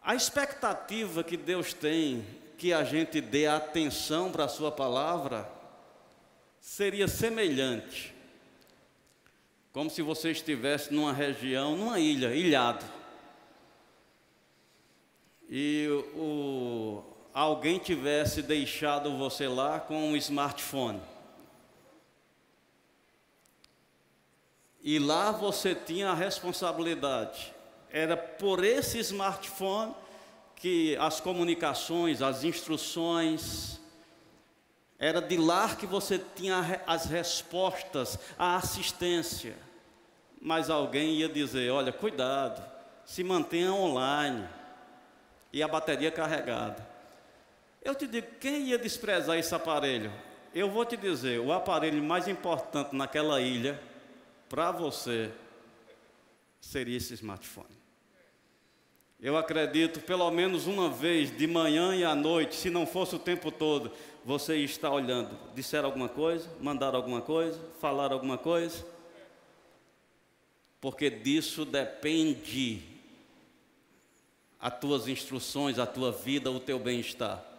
A 0.00 0.14
expectativa 0.14 1.24
que 1.24 1.36
Deus 1.36 1.72
tem 1.72 2.24
que 2.56 2.72
a 2.72 2.84
gente 2.84 3.20
dê 3.20 3.48
atenção 3.48 4.30
para 4.30 4.44
a 4.44 4.48
Sua 4.48 4.70
palavra 4.70 5.50
seria 6.60 7.08
semelhante, 7.08 8.14
como 9.72 9.90
se 9.90 10.02
você 10.02 10.30
estivesse 10.30 10.94
numa 10.94 11.12
região, 11.12 11.76
numa 11.76 11.98
ilha, 11.98 12.32
ilhado. 12.32 12.86
E 15.48 15.88
o, 16.14 17.02
alguém 17.32 17.78
tivesse 17.78 18.42
deixado 18.42 19.16
você 19.16 19.46
lá 19.46 19.80
com 19.80 20.10
um 20.10 20.16
smartphone. 20.16 21.00
E 24.82 24.98
lá 24.98 25.30
você 25.30 25.74
tinha 25.74 26.10
a 26.10 26.14
responsabilidade. 26.14 27.54
Era 27.90 28.16
por 28.16 28.64
esse 28.64 28.98
smartphone 28.98 29.94
que 30.56 30.96
as 30.96 31.20
comunicações, 31.20 32.22
as 32.22 32.44
instruções, 32.44 33.80
era 34.98 35.20
de 35.20 35.36
lá 35.36 35.74
que 35.74 35.86
você 35.86 36.18
tinha 36.18 36.82
as 36.86 37.06
respostas, 37.06 38.18
a 38.38 38.56
assistência. 38.56 39.56
Mas 40.40 40.70
alguém 40.70 41.14
ia 41.14 41.28
dizer: 41.28 41.70
olha, 41.70 41.92
cuidado, 41.92 42.62
se 43.04 43.22
mantenha 43.24 43.72
online 43.72 44.48
e 45.52 45.62
a 45.62 45.68
bateria 45.68 46.10
carregada. 46.10 46.89
Eu 47.82 47.94
te 47.94 48.06
digo, 48.06 48.26
quem 48.38 48.68
ia 48.68 48.78
desprezar 48.78 49.38
esse 49.38 49.54
aparelho? 49.54 50.12
Eu 50.54 50.70
vou 50.70 50.84
te 50.84 50.96
dizer, 50.96 51.40
o 51.40 51.52
aparelho 51.52 52.02
mais 52.02 52.28
importante 52.28 52.94
naquela 52.94 53.40
ilha, 53.40 53.80
para 54.48 54.70
você, 54.70 55.30
seria 56.60 56.96
esse 56.96 57.14
smartphone. 57.14 57.80
Eu 59.20 59.36
acredito, 59.36 60.00
pelo 60.00 60.30
menos 60.30 60.66
uma 60.66 60.90
vez, 60.90 61.34
de 61.36 61.46
manhã 61.46 61.94
e 61.94 62.04
à 62.04 62.14
noite, 62.14 62.56
se 62.56 62.70
não 62.70 62.86
fosse 62.86 63.14
o 63.14 63.18
tempo 63.18 63.50
todo, 63.50 63.92
você 64.24 64.56
está 64.56 64.90
olhando. 64.90 65.36
Disseram 65.54 65.86
alguma 65.86 66.08
coisa? 66.08 66.50
Mandaram 66.60 66.96
alguma 66.96 67.20
coisa? 67.20 67.58
Falaram 67.80 68.14
alguma 68.14 68.38
coisa? 68.38 68.84
Porque 70.80 71.10
disso 71.10 71.64
depende 71.64 72.82
as 74.58 74.78
tuas 74.78 75.06
instruções, 75.08 75.78
a 75.78 75.86
tua 75.86 76.10
vida, 76.12 76.50
o 76.50 76.60
teu 76.60 76.78
bem-estar. 76.78 77.49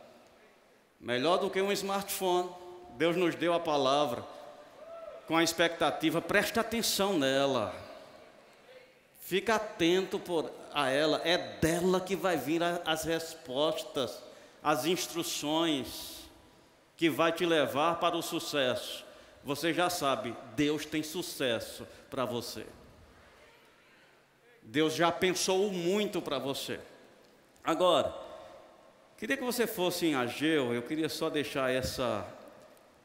Melhor 1.02 1.40
do 1.40 1.50
que 1.50 1.62
um 1.62 1.72
smartphone. 1.72 2.50
Deus 2.92 3.16
nos 3.18 3.34
deu 3.36 3.54
a 3.54 3.60
palavra 3.60 4.24
com 5.28 5.36
a 5.36 5.44
expectativa, 5.44 6.22
preste 6.22 6.60
atenção 6.60 7.18
nela. 7.18 7.74
Fica 9.22 9.56
atento 9.56 10.20
por, 10.20 10.52
a 10.74 10.90
ela, 10.90 11.22
é 11.24 11.38
dela 11.38 12.02
que 12.02 12.16
vai 12.16 12.38
vir 12.38 12.62
a, 12.62 12.82
as 12.86 13.06
respostas, 13.06 14.22
as 14.62 14.86
instruções 14.86 16.30
que 16.98 17.10
vai 17.10 17.32
te 17.32 17.46
levar 17.46 18.00
para 18.00 18.16
o 18.16 18.22
sucesso. 18.22 19.06
Você 19.44 19.74
já 19.74 19.90
sabe, 19.90 20.36
Deus 20.56 20.86
tem 20.86 21.02
sucesso 21.02 21.88
para 22.10 22.26
você. 22.26 22.66
Deus 24.62 24.94
já 24.94 25.12
pensou 25.12 25.72
muito 25.72 26.22
para 26.22 26.38
você. 26.38 26.80
Agora, 27.64 28.14
queria 29.22 29.38
que 29.38 29.44
você 29.44 29.68
fosse 29.68 30.08
em 30.08 30.16
Ageu, 30.16 30.74
eu 30.74 30.82
queria 30.82 31.08
só 31.08 31.30
deixar 31.30 31.72
essa 31.72 32.28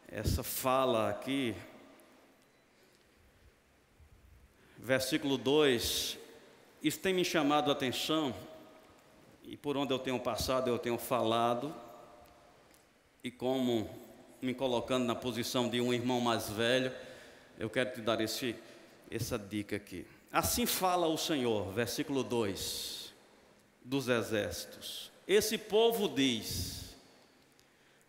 essa 0.09 0.42
fala 0.42 1.11
aqui 1.11 1.55
versículo 4.79 5.37
2, 5.37 6.16
isso 6.83 6.98
tem 7.00 7.12
me 7.12 7.22
chamado 7.22 7.68
a 7.68 7.72
atenção, 7.74 8.35
e 9.44 9.59
por 9.59 9.76
onde 9.76 9.92
eu 9.92 9.98
tenho 9.98 10.18
passado, 10.18 10.70
eu 10.70 10.79
tenho 10.79 10.96
falado, 10.96 11.74
e 13.22 13.31
como 13.31 13.87
me 14.40 14.55
colocando 14.55 15.05
na 15.05 15.14
posição 15.14 15.68
de 15.68 15.83
um 15.83 15.92
irmão 15.92 16.18
mais 16.18 16.48
velho, 16.48 16.94
eu 17.59 17.68
quero 17.68 17.92
te 17.92 18.00
dar 18.00 18.22
esse, 18.22 18.57
essa 19.11 19.38
dica 19.38 19.76
aqui. 19.76 20.07
Assim 20.33 20.64
fala 20.64 21.07
o 21.09 21.18
Senhor, 21.18 21.70
versículo 21.72 22.22
2, 22.22 23.12
dos 23.85 24.09
exércitos. 24.09 25.14
Esse 25.27 25.59
povo 25.59 26.09
diz: 26.09 26.97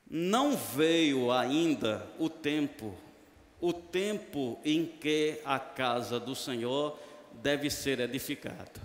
Não 0.10 0.56
veio 0.56 1.32
ainda 1.32 2.08
o 2.20 2.30
tempo 2.30 2.96
o 3.60 3.74
tempo 3.74 4.60
em 4.64 4.86
que 4.86 5.40
a 5.44 5.60
casa 5.60 6.20
do 6.20 6.36
Senhor 6.36 6.98
deve 7.34 7.70
ser 7.70 8.00
edificada. 8.00 8.82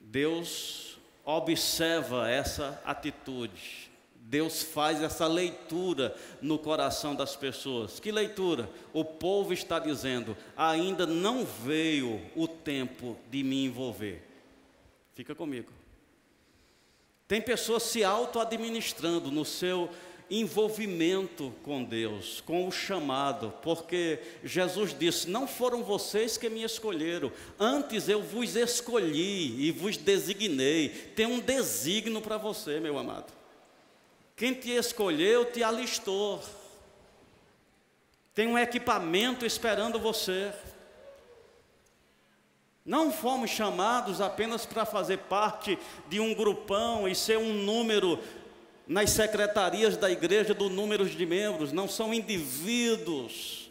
Deus 0.00 0.98
observa 1.24 2.30
essa 2.30 2.80
atitude. 2.84 3.90
Deus 4.14 4.62
faz 4.62 5.02
essa 5.02 5.26
leitura 5.26 6.16
no 6.42 6.58
coração 6.58 7.14
das 7.14 7.36
pessoas. 7.36 8.00
Que 8.00 8.10
leitura? 8.10 8.68
O 8.92 9.04
povo 9.04 9.52
está 9.52 9.78
dizendo: 9.78 10.36
ainda 10.56 11.06
não 11.06 11.44
veio 11.44 12.20
o 12.34 12.48
tempo 12.48 13.16
de 13.30 13.44
me 13.44 13.64
envolver. 13.64 14.22
Fica 15.14 15.34
comigo. 15.34 15.70
Tem 17.28 17.40
pessoas 17.40 17.82
se 17.82 18.04
auto-administrando 18.04 19.30
no 19.30 19.44
seu 19.44 19.90
envolvimento 20.30 21.54
com 21.62 21.84
Deus, 21.84 22.40
com 22.40 22.66
o 22.66 22.72
chamado, 22.72 23.52
porque 23.62 24.18
Jesus 24.44 24.96
disse: 24.96 25.28
Não 25.28 25.46
foram 25.46 25.82
vocês 25.82 26.36
que 26.36 26.48
me 26.48 26.62
escolheram, 26.62 27.32
antes 27.58 28.08
eu 28.08 28.22
vos 28.22 28.56
escolhi 28.56 29.66
e 29.66 29.70
vos 29.70 29.96
designei. 29.96 30.88
Tem 31.14 31.26
um 31.26 31.40
designo 31.40 32.20
para 32.20 32.36
você, 32.36 32.80
meu 32.80 32.98
amado. 32.98 33.32
Quem 34.36 34.52
te 34.52 34.70
escolheu 34.70 35.46
te 35.46 35.62
alistou. 35.62 36.42
Tem 38.34 38.46
um 38.46 38.58
equipamento 38.58 39.46
esperando 39.46 39.98
você. 39.98 40.52
Não 42.86 43.10
fomos 43.10 43.50
chamados 43.50 44.20
apenas 44.20 44.64
para 44.64 44.86
fazer 44.86 45.18
parte 45.18 45.76
de 46.08 46.20
um 46.20 46.32
grupão 46.32 47.08
e 47.08 47.16
ser 47.16 47.36
um 47.36 47.52
número 47.52 48.20
nas 48.86 49.10
secretarias 49.10 49.96
da 49.96 50.08
igreja 50.08 50.54
do 50.54 50.70
número 50.70 51.04
de 51.04 51.26
membros, 51.26 51.72
não 51.72 51.88
são 51.88 52.14
indivíduos 52.14 53.68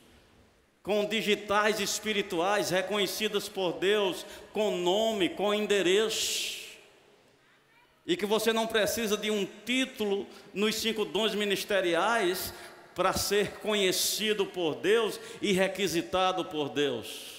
com 0.84 1.06
digitais 1.06 1.80
espirituais 1.80 2.69
reconhecidas 2.69 3.47
por 3.47 3.73
Deus, 3.73 4.25
com 4.51 4.75
nome, 4.75 5.30
com 5.30 5.54
endereço. 5.54 6.65
E 8.06 8.17
que 8.17 8.25
você 8.25 8.51
não 8.51 8.67
precisa 8.67 9.15
de 9.15 9.32
um 9.32 9.47
título 9.65 10.28
nos 10.54 10.75
cinco 10.75 11.06
dons 11.06 11.34
ministeriais 11.34 12.54
para 12.93 13.13
ser 13.13 13.54
conhecido 13.62 14.45
por 14.45 14.75
Deus 14.75 15.19
e 15.41 15.54
requisitado 15.54 16.43
por 16.45 16.69
Deus. 16.69 17.34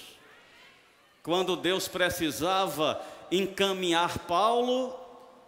Quando 1.27 1.57
Deus 1.57 1.89
precisava 1.89 3.05
encaminhar 3.29 4.17
Paulo, 4.19 4.97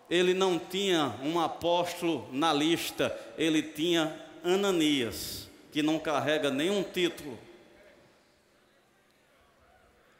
ele 0.10 0.34
não 0.34 0.60
tinha 0.60 1.15
um 1.24 1.39
apóstolo 1.39 2.28
na 2.34 2.52
lista, 2.52 3.18
ele 3.38 3.63
tinha 3.63 4.13
Ananias, 4.44 5.50
que 5.72 5.82
não 5.82 5.98
carrega 5.98 6.52
nenhum 6.52 6.84
título. 6.84 7.39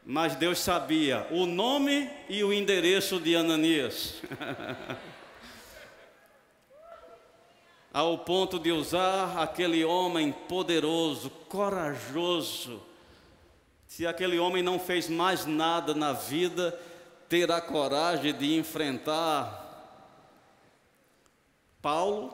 Mas 0.02 0.34
Deus 0.34 0.58
sabia 0.60 1.26
o 1.30 1.44
nome 1.44 2.10
e 2.26 2.42
o 2.42 2.54
endereço 2.54 3.20
de 3.20 3.36
Ananias. 3.36 4.14
Ao 7.92 8.16
ponto 8.16 8.58
de 8.58 8.72
usar 8.72 9.36
aquele 9.36 9.84
homem 9.84 10.32
poderoso, 10.32 11.28
corajoso. 11.50 12.88
Se 13.90 14.06
aquele 14.06 14.38
homem 14.38 14.62
não 14.62 14.78
fez 14.78 15.08
mais 15.08 15.46
nada 15.46 15.92
na 15.92 16.12
vida, 16.12 16.78
terá 17.28 17.60
coragem 17.60 18.32
de 18.32 18.54
enfrentar 18.54 19.58
Paulo, 21.82 22.32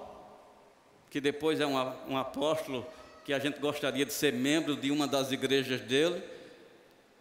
que 1.09 1.19
depois 1.19 1.59
é 1.59 1.67
um, 1.67 1.77
um 2.11 2.19
apóstolo 2.19 2.87
que 3.25 3.33
a 3.33 3.39
gente 3.39 3.59
gostaria 3.59 4.05
de 4.05 4.13
ser 4.13 4.35
membro 4.35 4.77
de 4.77 4.91
uma 4.91 5.09
das 5.09 5.33
igrejas 5.33 5.81
dele, 5.81 6.23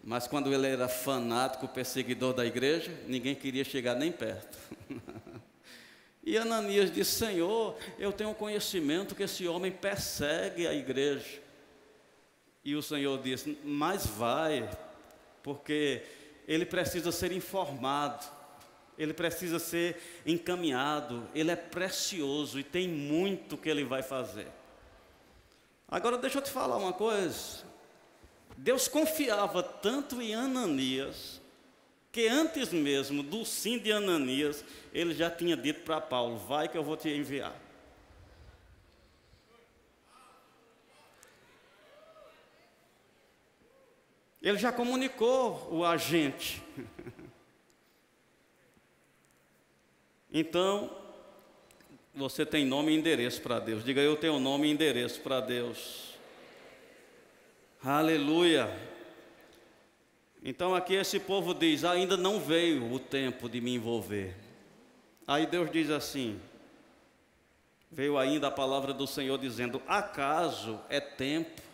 mas 0.03 0.27
quando 0.27 0.53
ele 0.53 0.67
era 0.67 0.89
fanático, 0.89 1.65
perseguidor 1.69 2.33
da 2.33 2.45
igreja, 2.45 2.91
ninguém 3.07 3.35
queria 3.35 3.63
chegar 3.63 3.95
nem 3.95 4.11
perto. 4.11 4.57
e 6.21 6.37
Ananias 6.37 6.91
disse: 6.91 7.19
Senhor, 7.19 7.77
eu 7.97 8.11
tenho 8.11 8.35
conhecimento 8.35 9.15
que 9.15 9.23
esse 9.23 9.47
homem 9.47 9.71
persegue 9.71 10.67
a 10.67 10.73
igreja. 10.73 11.44
E 12.65 12.75
o 12.75 12.81
Senhor 12.81 13.21
disse: 13.21 13.57
Mas 13.63 14.05
vai, 14.05 14.69
porque 15.41 16.01
ele 16.45 16.65
precisa 16.65 17.11
ser 17.11 17.31
informado 17.31 18.25
ele 18.97 19.13
precisa 19.13 19.59
ser 19.59 20.01
encaminhado, 20.25 21.27
ele 21.33 21.51
é 21.51 21.55
precioso 21.55 22.59
e 22.59 22.63
tem 22.63 22.87
muito 22.87 23.57
que 23.57 23.69
ele 23.69 23.83
vai 23.83 24.01
fazer. 24.01 24.47
Agora 25.87 26.17
deixa 26.17 26.37
eu 26.37 26.41
te 26.41 26.49
falar 26.49 26.77
uma 26.77 26.93
coisa. 26.93 27.63
Deus 28.57 28.87
confiava 28.87 29.61
tanto 29.61 30.21
em 30.21 30.33
Ananias, 30.33 31.41
que 32.11 32.27
antes 32.27 32.71
mesmo 32.71 33.21
do 33.21 33.43
sim 33.43 33.77
de 33.77 33.91
Ananias, 33.91 34.63
ele 34.93 35.13
já 35.13 35.29
tinha 35.29 35.57
dito 35.57 35.81
para 35.81 35.99
Paulo: 35.99 36.37
Vai 36.37 36.69
que 36.69 36.77
eu 36.77 36.83
vou 36.83 36.95
te 36.95 37.09
enviar. 37.09 37.53
Ele 44.45 44.59
já 44.59 44.71
comunicou 44.71 45.67
o 45.71 45.83
agente. 45.83 46.61
Então, 50.31 50.95
você 52.13 52.45
tem 52.45 52.63
nome 52.63 52.91
e 52.91 52.95
endereço 52.95 53.41
para 53.41 53.57
Deus. 53.59 53.83
Diga, 53.83 54.01
eu 54.01 54.15
tenho 54.15 54.39
nome 54.39 54.67
e 54.67 54.71
endereço 54.71 55.19
para 55.21 55.39
Deus. 55.39 56.13
Aleluia. 57.83 58.69
Então 60.43 60.75
aqui 60.75 60.93
esse 60.93 61.19
povo 61.19 61.51
diz: 61.51 61.83
ainda 61.83 62.15
não 62.15 62.39
veio 62.39 62.93
o 62.93 62.99
tempo 62.99 63.49
de 63.49 63.59
me 63.59 63.73
envolver. 63.73 64.35
Aí 65.25 65.47
Deus 65.47 65.71
diz 65.71 65.89
assim: 65.89 66.39
veio 67.91 68.15
ainda 68.15 68.49
a 68.49 68.51
palavra 68.51 68.93
do 68.93 69.07
Senhor 69.07 69.39
dizendo: 69.39 69.81
acaso 69.87 70.79
é 70.87 70.99
tempo 70.99 71.64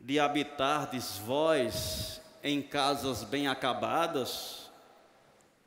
de 0.00 0.18
habitardes 0.18 1.18
vós 1.18 2.20
em 2.42 2.60
casas 2.62 3.22
bem 3.22 3.46
acabadas? 3.46 4.60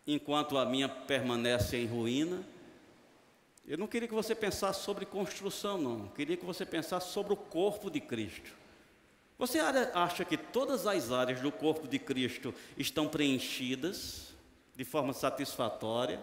enquanto 0.05 0.57
a 0.57 0.65
minha 0.65 0.89
permanece 0.89 1.77
em 1.77 1.85
ruína. 1.85 2.43
Eu 3.65 3.77
não 3.77 3.87
queria 3.87 4.07
que 4.07 4.13
você 4.13 4.35
pensasse 4.35 4.83
sobre 4.83 5.05
construção, 5.05 5.77
não. 5.77 5.99
Eu 5.99 6.11
queria 6.15 6.35
que 6.35 6.45
você 6.45 6.65
pensasse 6.65 7.11
sobre 7.11 7.33
o 7.33 7.37
corpo 7.37 7.89
de 7.89 8.01
Cristo. 8.01 8.51
Você 9.39 9.59
acha 9.59 10.23
que 10.23 10.37
todas 10.37 10.85
as 10.85 11.11
áreas 11.11 11.41
do 11.41 11.51
corpo 11.51 11.87
de 11.87 11.97
Cristo 11.97 12.53
estão 12.77 13.07
preenchidas 13.07 14.33
de 14.75 14.83
forma 14.83 15.13
satisfatória? 15.13 16.21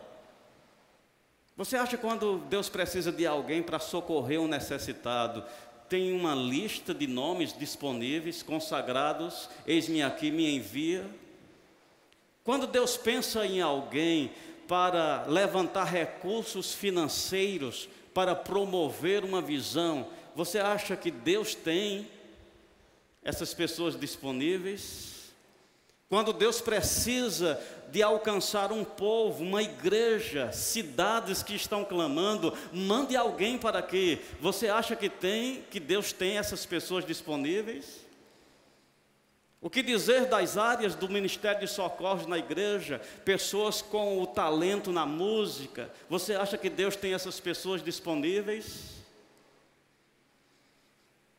Você 1.56 1.76
acha 1.76 1.96
que 1.96 2.02
quando 2.02 2.38
Deus 2.48 2.68
precisa 2.68 3.10
de 3.10 3.26
alguém 3.26 3.62
para 3.62 3.78
socorrer 3.78 4.40
um 4.40 4.46
necessitado, 4.46 5.44
tem 5.90 6.12
uma 6.12 6.36
lista 6.36 6.94
de 6.94 7.08
nomes 7.08 7.52
disponíveis, 7.52 8.44
consagrados, 8.44 9.50
eis-me 9.66 10.04
aqui, 10.04 10.30
me 10.30 10.48
envia? 10.54 11.04
Quando 12.44 12.68
Deus 12.68 12.96
pensa 12.96 13.44
em 13.44 13.60
alguém 13.60 14.30
para 14.68 15.24
levantar 15.26 15.82
recursos 15.82 16.72
financeiros, 16.72 17.88
para 18.14 18.36
promover 18.36 19.24
uma 19.24 19.42
visão, 19.42 20.06
você 20.32 20.60
acha 20.60 20.96
que 20.96 21.10
Deus 21.10 21.56
tem 21.56 22.08
essas 23.20 23.52
pessoas 23.52 23.98
disponíveis? 23.98 25.19
Quando 26.10 26.32
Deus 26.32 26.60
precisa 26.60 27.62
de 27.92 28.02
alcançar 28.02 28.72
um 28.72 28.84
povo, 28.84 29.44
uma 29.44 29.62
igreja, 29.62 30.50
cidades 30.50 31.40
que 31.40 31.54
estão 31.54 31.84
clamando, 31.84 32.52
mande 32.72 33.16
alguém 33.16 33.56
para 33.56 33.80
quê? 33.80 34.18
Você 34.40 34.68
acha 34.68 34.96
que 34.96 35.08
tem, 35.08 35.62
que 35.70 35.78
Deus 35.78 36.12
tem 36.12 36.36
essas 36.36 36.66
pessoas 36.66 37.06
disponíveis? 37.06 38.04
O 39.60 39.70
que 39.70 39.84
dizer 39.84 40.26
das 40.26 40.58
áreas 40.58 40.96
do 40.96 41.08
ministério 41.08 41.60
de 41.60 41.68
socorros 41.68 42.26
na 42.26 42.38
igreja? 42.38 43.00
Pessoas 43.24 43.80
com 43.80 44.20
o 44.20 44.26
talento 44.26 44.90
na 44.90 45.06
música. 45.06 45.92
Você 46.08 46.34
acha 46.34 46.58
que 46.58 46.68
Deus 46.68 46.96
tem 46.96 47.14
essas 47.14 47.38
pessoas 47.38 47.84
disponíveis? 47.84 48.96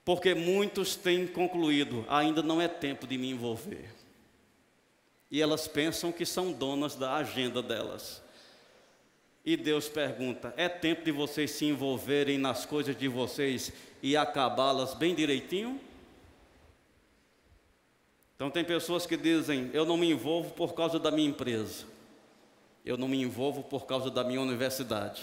Porque 0.06 0.34
muitos 0.34 0.96
têm 0.96 1.28
concluído, 1.28 2.06
ainda 2.08 2.42
não 2.42 2.62
é 2.62 2.70
tempo 2.70 3.06
de 3.06 3.18
me 3.18 3.30
envolver. 3.30 4.01
E 5.32 5.42
elas 5.42 5.66
pensam 5.66 6.12
que 6.12 6.26
são 6.26 6.52
donas 6.52 6.96
da 6.96 7.16
agenda 7.16 7.64
delas. 7.64 8.22
E 9.46 9.56
Deus 9.56 9.88
pergunta: 9.88 10.54
é 10.58 10.68
tempo 10.68 11.06
de 11.06 11.12
vocês 11.12 11.52
se 11.52 11.66
envolverem 11.66 12.38
nas 12.38 12.66
coisas 12.66 12.96
de 12.96 13.08
vocês 13.08 13.72
e 14.04 14.18
acabá-las 14.18 14.94
bem 14.94 15.16
direitinho? 15.16 15.80
Então, 18.36 18.52
tem 18.52 18.66
pessoas 18.66 19.06
que 19.06 19.16
dizem: 19.16 19.70
Eu 19.74 19.86
não 19.86 19.96
me 19.96 20.12
envolvo 20.12 20.52
por 20.52 20.74
causa 20.74 21.00
da 21.00 21.10
minha 21.10 21.30
empresa, 21.30 21.86
eu 22.86 22.98
não 22.98 23.08
me 23.08 23.22
envolvo 23.22 23.64
por 23.64 23.86
causa 23.86 24.12
da 24.12 24.24
minha 24.24 24.42
universidade, 24.42 25.22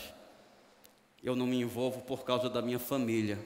eu 1.23 1.37
não 1.37 1.47
me 1.47 1.61
envolvo 1.61 2.01
por 2.01 2.25
causa 2.25 2.49
da 2.49 2.63
minha 2.63 2.79
família, 2.79 3.39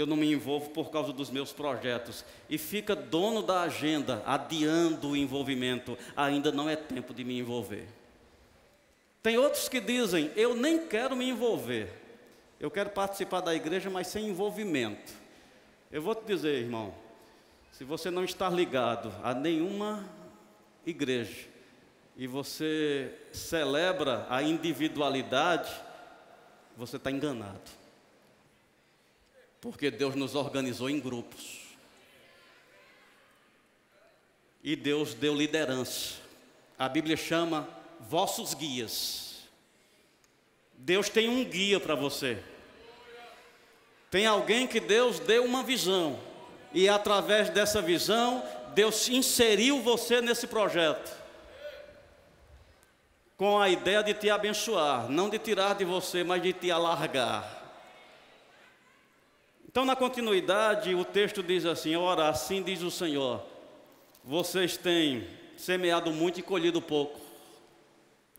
eu 0.00 0.06
não 0.06 0.16
me 0.16 0.32
envolvo 0.32 0.70
por 0.70 0.90
causa 0.90 1.12
dos 1.12 1.28
meus 1.28 1.52
projetos, 1.52 2.24
e 2.48 2.56
fica 2.56 2.94
dono 2.94 3.42
da 3.42 3.62
agenda, 3.62 4.22
adiando 4.24 5.10
o 5.10 5.16
envolvimento, 5.16 5.98
ainda 6.16 6.52
não 6.52 6.70
é 6.70 6.76
tempo 6.76 7.12
de 7.12 7.24
me 7.24 7.38
envolver. 7.38 7.88
Tem 9.22 9.36
outros 9.36 9.68
que 9.68 9.80
dizem: 9.80 10.30
Eu 10.36 10.54
nem 10.54 10.86
quero 10.86 11.16
me 11.16 11.28
envolver, 11.28 11.92
eu 12.60 12.70
quero 12.70 12.90
participar 12.90 13.40
da 13.40 13.54
igreja, 13.54 13.90
mas 13.90 14.06
sem 14.06 14.28
envolvimento. 14.28 15.12
Eu 15.90 16.02
vou 16.02 16.14
te 16.14 16.26
dizer, 16.26 16.62
irmão, 16.62 16.94
se 17.72 17.82
você 17.82 18.10
não 18.10 18.22
está 18.22 18.48
ligado 18.48 19.12
a 19.22 19.34
nenhuma 19.34 20.08
igreja 20.86 21.48
e 22.16 22.26
você 22.26 23.12
celebra 23.32 24.26
a 24.28 24.42
individualidade, 24.42 25.72
você 26.76 26.96
está 26.96 27.10
enganado. 27.10 27.87
Porque 29.60 29.90
Deus 29.90 30.14
nos 30.14 30.34
organizou 30.34 30.88
em 30.88 31.00
grupos. 31.00 31.60
E 34.62 34.76
Deus 34.76 35.14
deu 35.14 35.34
liderança. 35.34 36.16
A 36.78 36.88
Bíblia 36.88 37.16
chama 37.16 37.68
vossos 38.00 38.54
guias. 38.54 39.42
Deus 40.74 41.08
tem 41.08 41.28
um 41.28 41.44
guia 41.44 41.80
para 41.80 41.94
você. 41.94 42.42
Tem 44.10 44.26
alguém 44.26 44.66
que 44.66 44.80
Deus 44.80 45.18
deu 45.18 45.44
uma 45.44 45.62
visão 45.62 46.18
e 46.72 46.88
através 46.88 47.48
dessa 47.50 47.80
visão, 47.80 48.42
Deus 48.74 49.08
inseriu 49.08 49.80
você 49.80 50.20
nesse 50.20 50.46
projeto. 50.46 51.16
Com 53.36 53.58
a 53.58 53.68
ideia 53.68 54.02
de 54.02 54.14
te 54.14 54.28
abençoar, 54.28 55.08
não 55.08 55.30
de 55.30 55.38
tirar 55.38 55.74
de 55.74 55.84
você, 55.84 56.24
mas 56.24 56.42
de 56.42 56.52
te 56.52 56.70
alargar. 56.70 57.57
Então, 59.78 59.86
na 59.86 59.94
continuidade, 59.94 60.92
o 60.92 61.04
texto 61.04 61.40
diz 61.40 61.64
assim: 61.64 61.94
Ora, 61.94 62.28
assim 62.28 62.64
diz 62.64 62.82
o 62.82 62.90
Senhor: 62.90 63.40
Vocês 64.24 64.76
têm 64.76 65.24
semeado 65.56 66.10
muito 66.10 66.40
e 66.40 66.42
colhido 66.42 66.82
pouco. 66.82 67.20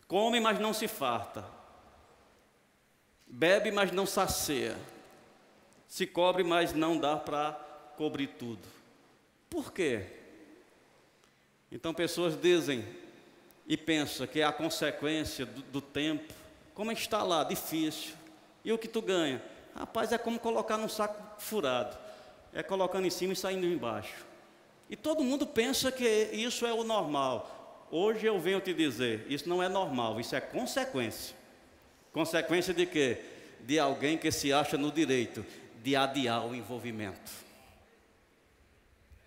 Come, 0.06 0.42
mas 0.42 0.60
não 0.60 0.74
se 0.74 0.86
farta. 0.86 1.46
Bebe, 3.26 3.72
mas 3.72 3.90
não 3.90 4.06
sacia. 4.06 4.76
Se 5.88 6.06
cobre, 6.06 6.44
mas 6.44 6.74
não 6.74 6.98
dá 6.98 7.16
para 7.16 7.54
cobrir 7.96 8.28
tudo. 8.38 8.68
Por 9.50 9.72
quê? 9.72 10.08
Então 11.72 11.94
pessoas 11.94 12.36
dizem 12.36 12.86
e 13.66 13.78
pensam 13.78 14.28
que 14.28 14.42
é 14.42 14.44
a 14.44 14.52
consequência 14.52 15.46
do, 15.46 15.62
do 15.62 15.80
tempo. 15.80 16.34
Como 16.74 16.92
está 16.92 17.24
lá, 17.24 17.46
difícil. 17.46 18.14
E 18.62 18.74
o 18.74 18.78
que 18.78 18.90
tu 18.90 19.02
ganha? 19.02 19.42
Rapaz, 19.80 20.12
é 20.12 20.18
como 20.18 20.38
colocar 20.38 20.78
num 20.78 20.90
saco 20.90 21.18
furado. 21.42 21.98
É 22.54 22.62
colocando 22.62 23.08
em 23.08 23.10
cima 23.10 23.32
e 23.32 23.36
saindo 23.36 23.66
embaixo. 23.66 24.26
E 24.90 24.96
todo 24.98 25.24
mundo 25.24 25.48
pensa 25.48 25.90
que 25.90 26.30
isso 26.34 26.66
é 26.66 26.74
o 26.74 26.84
normal. 26.84 27.88
Hoje 27.90 28.26
eu 28.26 28.38
venho 28.40 28.60
te 28.60 28.74
dizer, 28.74 29.26
isso 29.30 29.48
não 29.48 29.64
é 29.64 29.70
normal, 29.70 30.20
isso 30.20 30.36
é 30.36 30.42
consequência. 30.42 31.34
Consequência 32.12 32.74
de 32.74 32.86
quê? 32.86 33.22
De 33.62 33.80
alguém 33.80 34.18
que 34.18 34.32
se 34.32 34.52
acha 34.52 34.78
no 34.78 34.92
direito 34.92 35.46
de 35.82 35.96
adiar 35.96 36.46
o 36.46 36.54
envolvimento. 36.54 37.32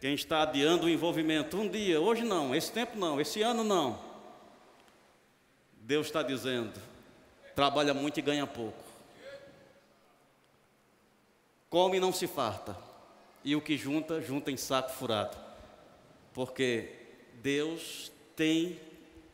Quem 0.00 0.14
está 0.14 0.42
adiando 0.42 0.86
o 0.86 0.90
envolvimento 0.90 1.56
um 1.56 1.68
dia, 1.68 2.00
hoje 2.00 2.24
não, 2.24 2.54
esse 2.54 2.70
tempo 2.70 2.98
não, 2.98 3.20
esse 3.20 3.40
ano 3.40 3.64
não. 3.64 3.98
Deus 5.72 6.06
está 6.08 6.22
dizendo: 6.22 6.72
trabalha 7.54 7.94
muito 7.94 8.18
e 8.18 8.22
ganha 8.22 8.46
pouco. 8.46 8.91
Come 11.72 11.96
e 11.96 12.00
não 12.00 12.12
se 12.12 12.26
farta. 12.26 12.76
E 13.42 13.56
o 13.56 13.60
que 13.62 13.78
junta, 13.78 14.20
junta 14.20 14.50
em 14.50 14.58
saco 14.58 14.92
furado. 14.92 15.38
Porque 16.34 16.90
Deus 17.42 18.12
tem 18.36 18.78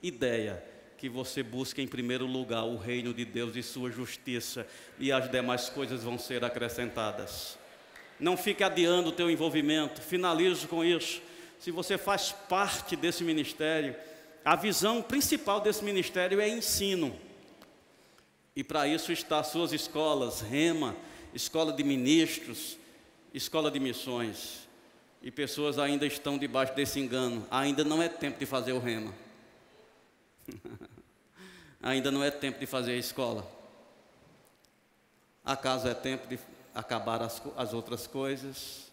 ideia 0.01 0.63
que 0.97 1.09
você 1.09 1.43
busque 1.43 1.83
em 1.83 1.89
primeiro 1.89 2.27
lugar 2.27 2.63
o 2.63 2.77
reino 2.77 3.13
de 3.13 3.25
Deus 3.25 3.57
e 3.57 3.63
sua 3.65 3.91
justiça, 3.91 4.65
e 5.01 5.11
as 5.11 5.29
demais 5.29 5.69
coisas 5.69 6.05
vão 6.05 6.17
ser 6.17 6.45
acrescentadas. 6.45 7.59
Não 8.21 8.37
fique 8.37 8.63
adiando 8.63 9.09
o 9.09 9.13
teu 9.13 9.29
envolvimento. 9.29 10.01
Finalizo 10.01 10.69
com 10.69 10.85
isso. 10.85 11.21
Se 11.59 11.73
você 11.73 11.99
faz 11.99 12.31
parte 12.31 12.95
desse 12.95 13.25
ministério, 13.25 13.97
a 14.45 14.55
visão 14.55 15.03
principal 15.03 15.61
desse 15.61 15.83
ministério 15.83 16.41
é 16.41 16.49
ensino. 16.49 17.19
E 18.55 18.63
para 18.63 18.87
isso 18.87 19.11
está 19.11 19.43
suas 19.43 19.73
escolas, 19.73 20.41
Rema, 20.41 20.95
Escola 21.35 21.73
de 21.73 21.83
Ministros, 21.85 22.77
Escola 23.33 23.71
de 23.71 23.79
Missões. 23.79 24.69
E 25.23 25.31
pessoas 25.31 25.79
ainda 25.79 26.07
estão 26.07 26.39
debaixo 26.39 26.75
desse 26.75 27.01
engano. 27.01 27.47
Ainda 27.51 27.85
não 27.85 28.03
é 28.03 28.09
tempo 28.09 28.39
de 28.39 28.47
fazer 28.47 28.73
o 28.73 28.79
Rema. 28.79 29.13
ainda 31.83 32.11
não 32.11 32.23
é 32.23 32.31
tempo 32.31 32.59
de 32.59 32.67
fazer 32.67 32.93
a 32.93 32.97
escola. 32.97 33.51
Acaso 35.45 35.89
é 35.89 35.95
tempo 35.95 36.27
de 36.29 36.39
acabar 36.75 37.23
as, 37.23 37.43
as 37.57 37.73
outras 37.73 38.07
coisas. 38.07 38.89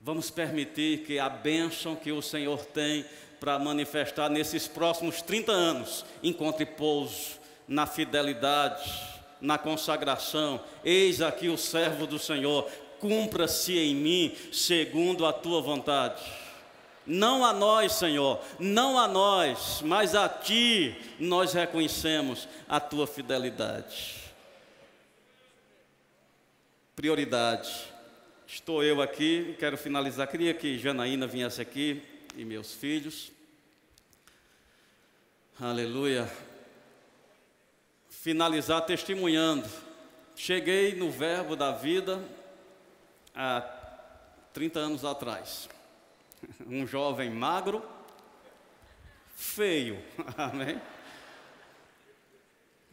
Vamos 0.00 0.30
permitir 0.30 1.04
que 1.04 1.18
a 1.18 1.28
bênção 1.28 1.94
que 1.94 2.10
o 2.10 2.20
Senhor 2.20 2.64
tem 2.66 3.04
para 3.38 3.58
manifestar 3.58 4.28
nesses 4.28 4.66
próximos 4.66 5.22
30 5.22 5.52
anos 5.52 6.04
encontre 6.22 6.66
pouso 6.66 7.40
na 7.68 7.86
fidelidade, 7.86 9.11
na 9.42 9.58
consagração. 9.58 10.58
Eis 10.84 11.20
aqui 11.20 11.48
o 11.48 11.58
servo 11.58 12.06
do 12.06 12.18
Senhor, 12.18 12.70
cumpra-se 13.00 13.76
em 13.76 13.94
mim 13.94 14.34
segundo 14.52 15.26
a 15.26 15.32
tua 15.32 15.60
vontade. 15.60 16.22
Não 17.04 17.44
a 17.44 17.52
nós, 17.52 17.94
Senhor, 17.94 18.40
não 18.60 18.96
a 18.96 19.08
nós, 19.08 19.82
mas 19.84 20.14
a 20.14 20.28
Ti 20.28 20.96
nós 21.18 21.52
reconhecemos 21.52 22.48
a 22.68 22.78
Tua 22.78 23.08
fidelidade. 23.08 24.22
Prioridade. 26.94 27.70
Estou 28.46 28.84
eu 28.84 29.02
aqui, 29.02 29.56
quero 29.58 29.76
finalizar. 29.76 30.28
Queria 30.28 30.54
que 30.54 30.78
Janaína 30.78 31.26
viesse 31.26 31.60
aqui 31.60 32.00
e 32.36 32.44
meus 32.44 32.72
filhos. 32.72 33.32
Aleluia. 35.58 36.30
Finalizar 38.22 38.82
testemunhando. 38.82 39.68
Cheguei 40.36 40.94
no 40.94 41.10
Verbo 41.10 41.56
da 41.56 41.72
Vida 41.72 42.22
há 43.34 43.60
30 44.52 44.78
anos 44.78 45.04
atrás. 45.04 45.68
Um 46.64 46.86
jovem 46.86 47.30
magro, 47.30 47.84
feio, 49.34 50.00
amém? 50.38 50.80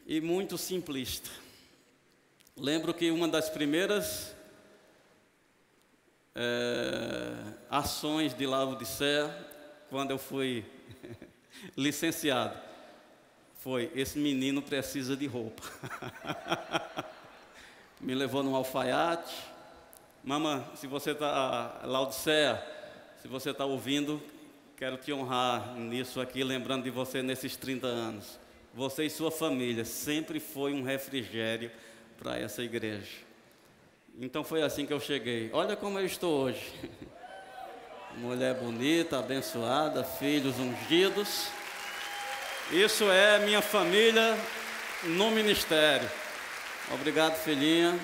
E 0.08 0.20
muito 0.20 0.58
simplista. 0.58 1.30
Lembro 2.58 2.92
que 2.92 3.12
uma 3.12 3.28
das 3.28 3.52
primeiras 3.52 4.36
é, 6.34 7.54
ações 7.70 8.34
de 8.34 8.48
Laodicea, 8.48 9.48
quando 9.92 10.10
eu 10.10 10.18
fui 10.18 10.66
licenciado, 11.78 12.69
foi: 13.60 13.92
esse 13.94 14.18
menino 14.18 14.62
precisa 14.62 15.16
de 15.16 15.28
roupa. 15.28 15.64
Me 18.00 18.16
levou 18.16 18.42
num 18.42 18.56
alfaiate. 18.56 19.36
Mama, 20.24 20.66
se 20.76 20.88
você 20.88 21.12
está, 21.12 21.82
Laodicea, 21.84 22.62
se 23.22 23.28
você 23.28 23.52
está 23.52 23.66
ouvindo, 23.66 24.22
quero 24.78 24.98
te 24.98 25.12
honrar 25.12 25.76
nisso 25.76 26.22
aqui, 26.22 26.44
lembrando 26.44 26.84
de 26.84 26.90
você 26.90 27.22
nesses 27.22 27.56
30 27.58 27.88
anos. 27.88 28.40
Você 28.74 29.06
e 29.06 29.10
sua 29.10 29.32
família 29.32 29.84
sempre 29.84 30.40
foi 30.40 30.74
um 30.74 30.84
refrigério 30.84 31.72
para 32.18 32.38
essa 32.38 32.62
igreja. 32.64 33.18
Então 34.18 34.44
foi 34.44 34.62
assim 34.62 34.86
que 34.86 34.94
eu 34.94 35.00
cheguei. 35.00 35.50
Olha 35.52 35.76
como 35.76 36.00
eu 36.00 36.06
estou 36.06 36.44
hoje. 36.44 36.74
Mulher 38.18 38.56
bonita, 38.56 39.20
abençoada, 39.20 40.04
filhos 40.04 40.58
ungidos. 40.60 41.59
Isso 42.72 43.10
é 43.10 43.40
minha 43.40 43.64
família 43.64 44.38
no 45.04 45.32
ministério. 45.32 46.08
Obrigado, 46.94 47.36
filhinha. 47.36 48.00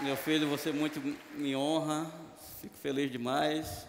Meu 0.00 0.16
filho, 0.16 0.48
você 0.48 0.70
muito 0.70 1.02
me 1.34 1.56
honra. 1.56 2.06
Fico 2.60 2.76
feliz 2.76 3.10
demais. 3.10 3.84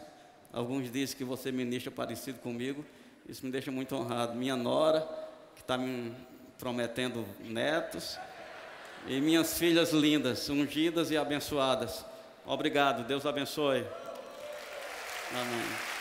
Alguns 0.52 0.92
dizem 0.92 1.16
que 1.16 1.24
você 1.24 1.52
ministra 1.52 1.92
parecido 1.92 2.40
comigo. 2.40 2.84
Isso 3.30 3.46
me 3.46 3.52
deixa 3.52 3.72
muito 3.72 3.96
honrado. 3.96 4.34
Minha 4.34 4.56
nora, 4.56 5.08
que 5.54 5.62
está 5.62 5.78
me 5.78 6.16
prometendo 6.58 7.24
netos 7.42 8.18
e 9.06 9.22
minhas 9.22 9.56
filhas 9.56 9.92
lindas, 9.92 10.50
ungidas 10.50 11.12
e 11.12 11.18
abençoadas. 11.18 12.04
Obrigado, 12.44 13.06
Deus 13.08 13.24
abençoe. 13.24 13.86
Amém. 15.32 15.97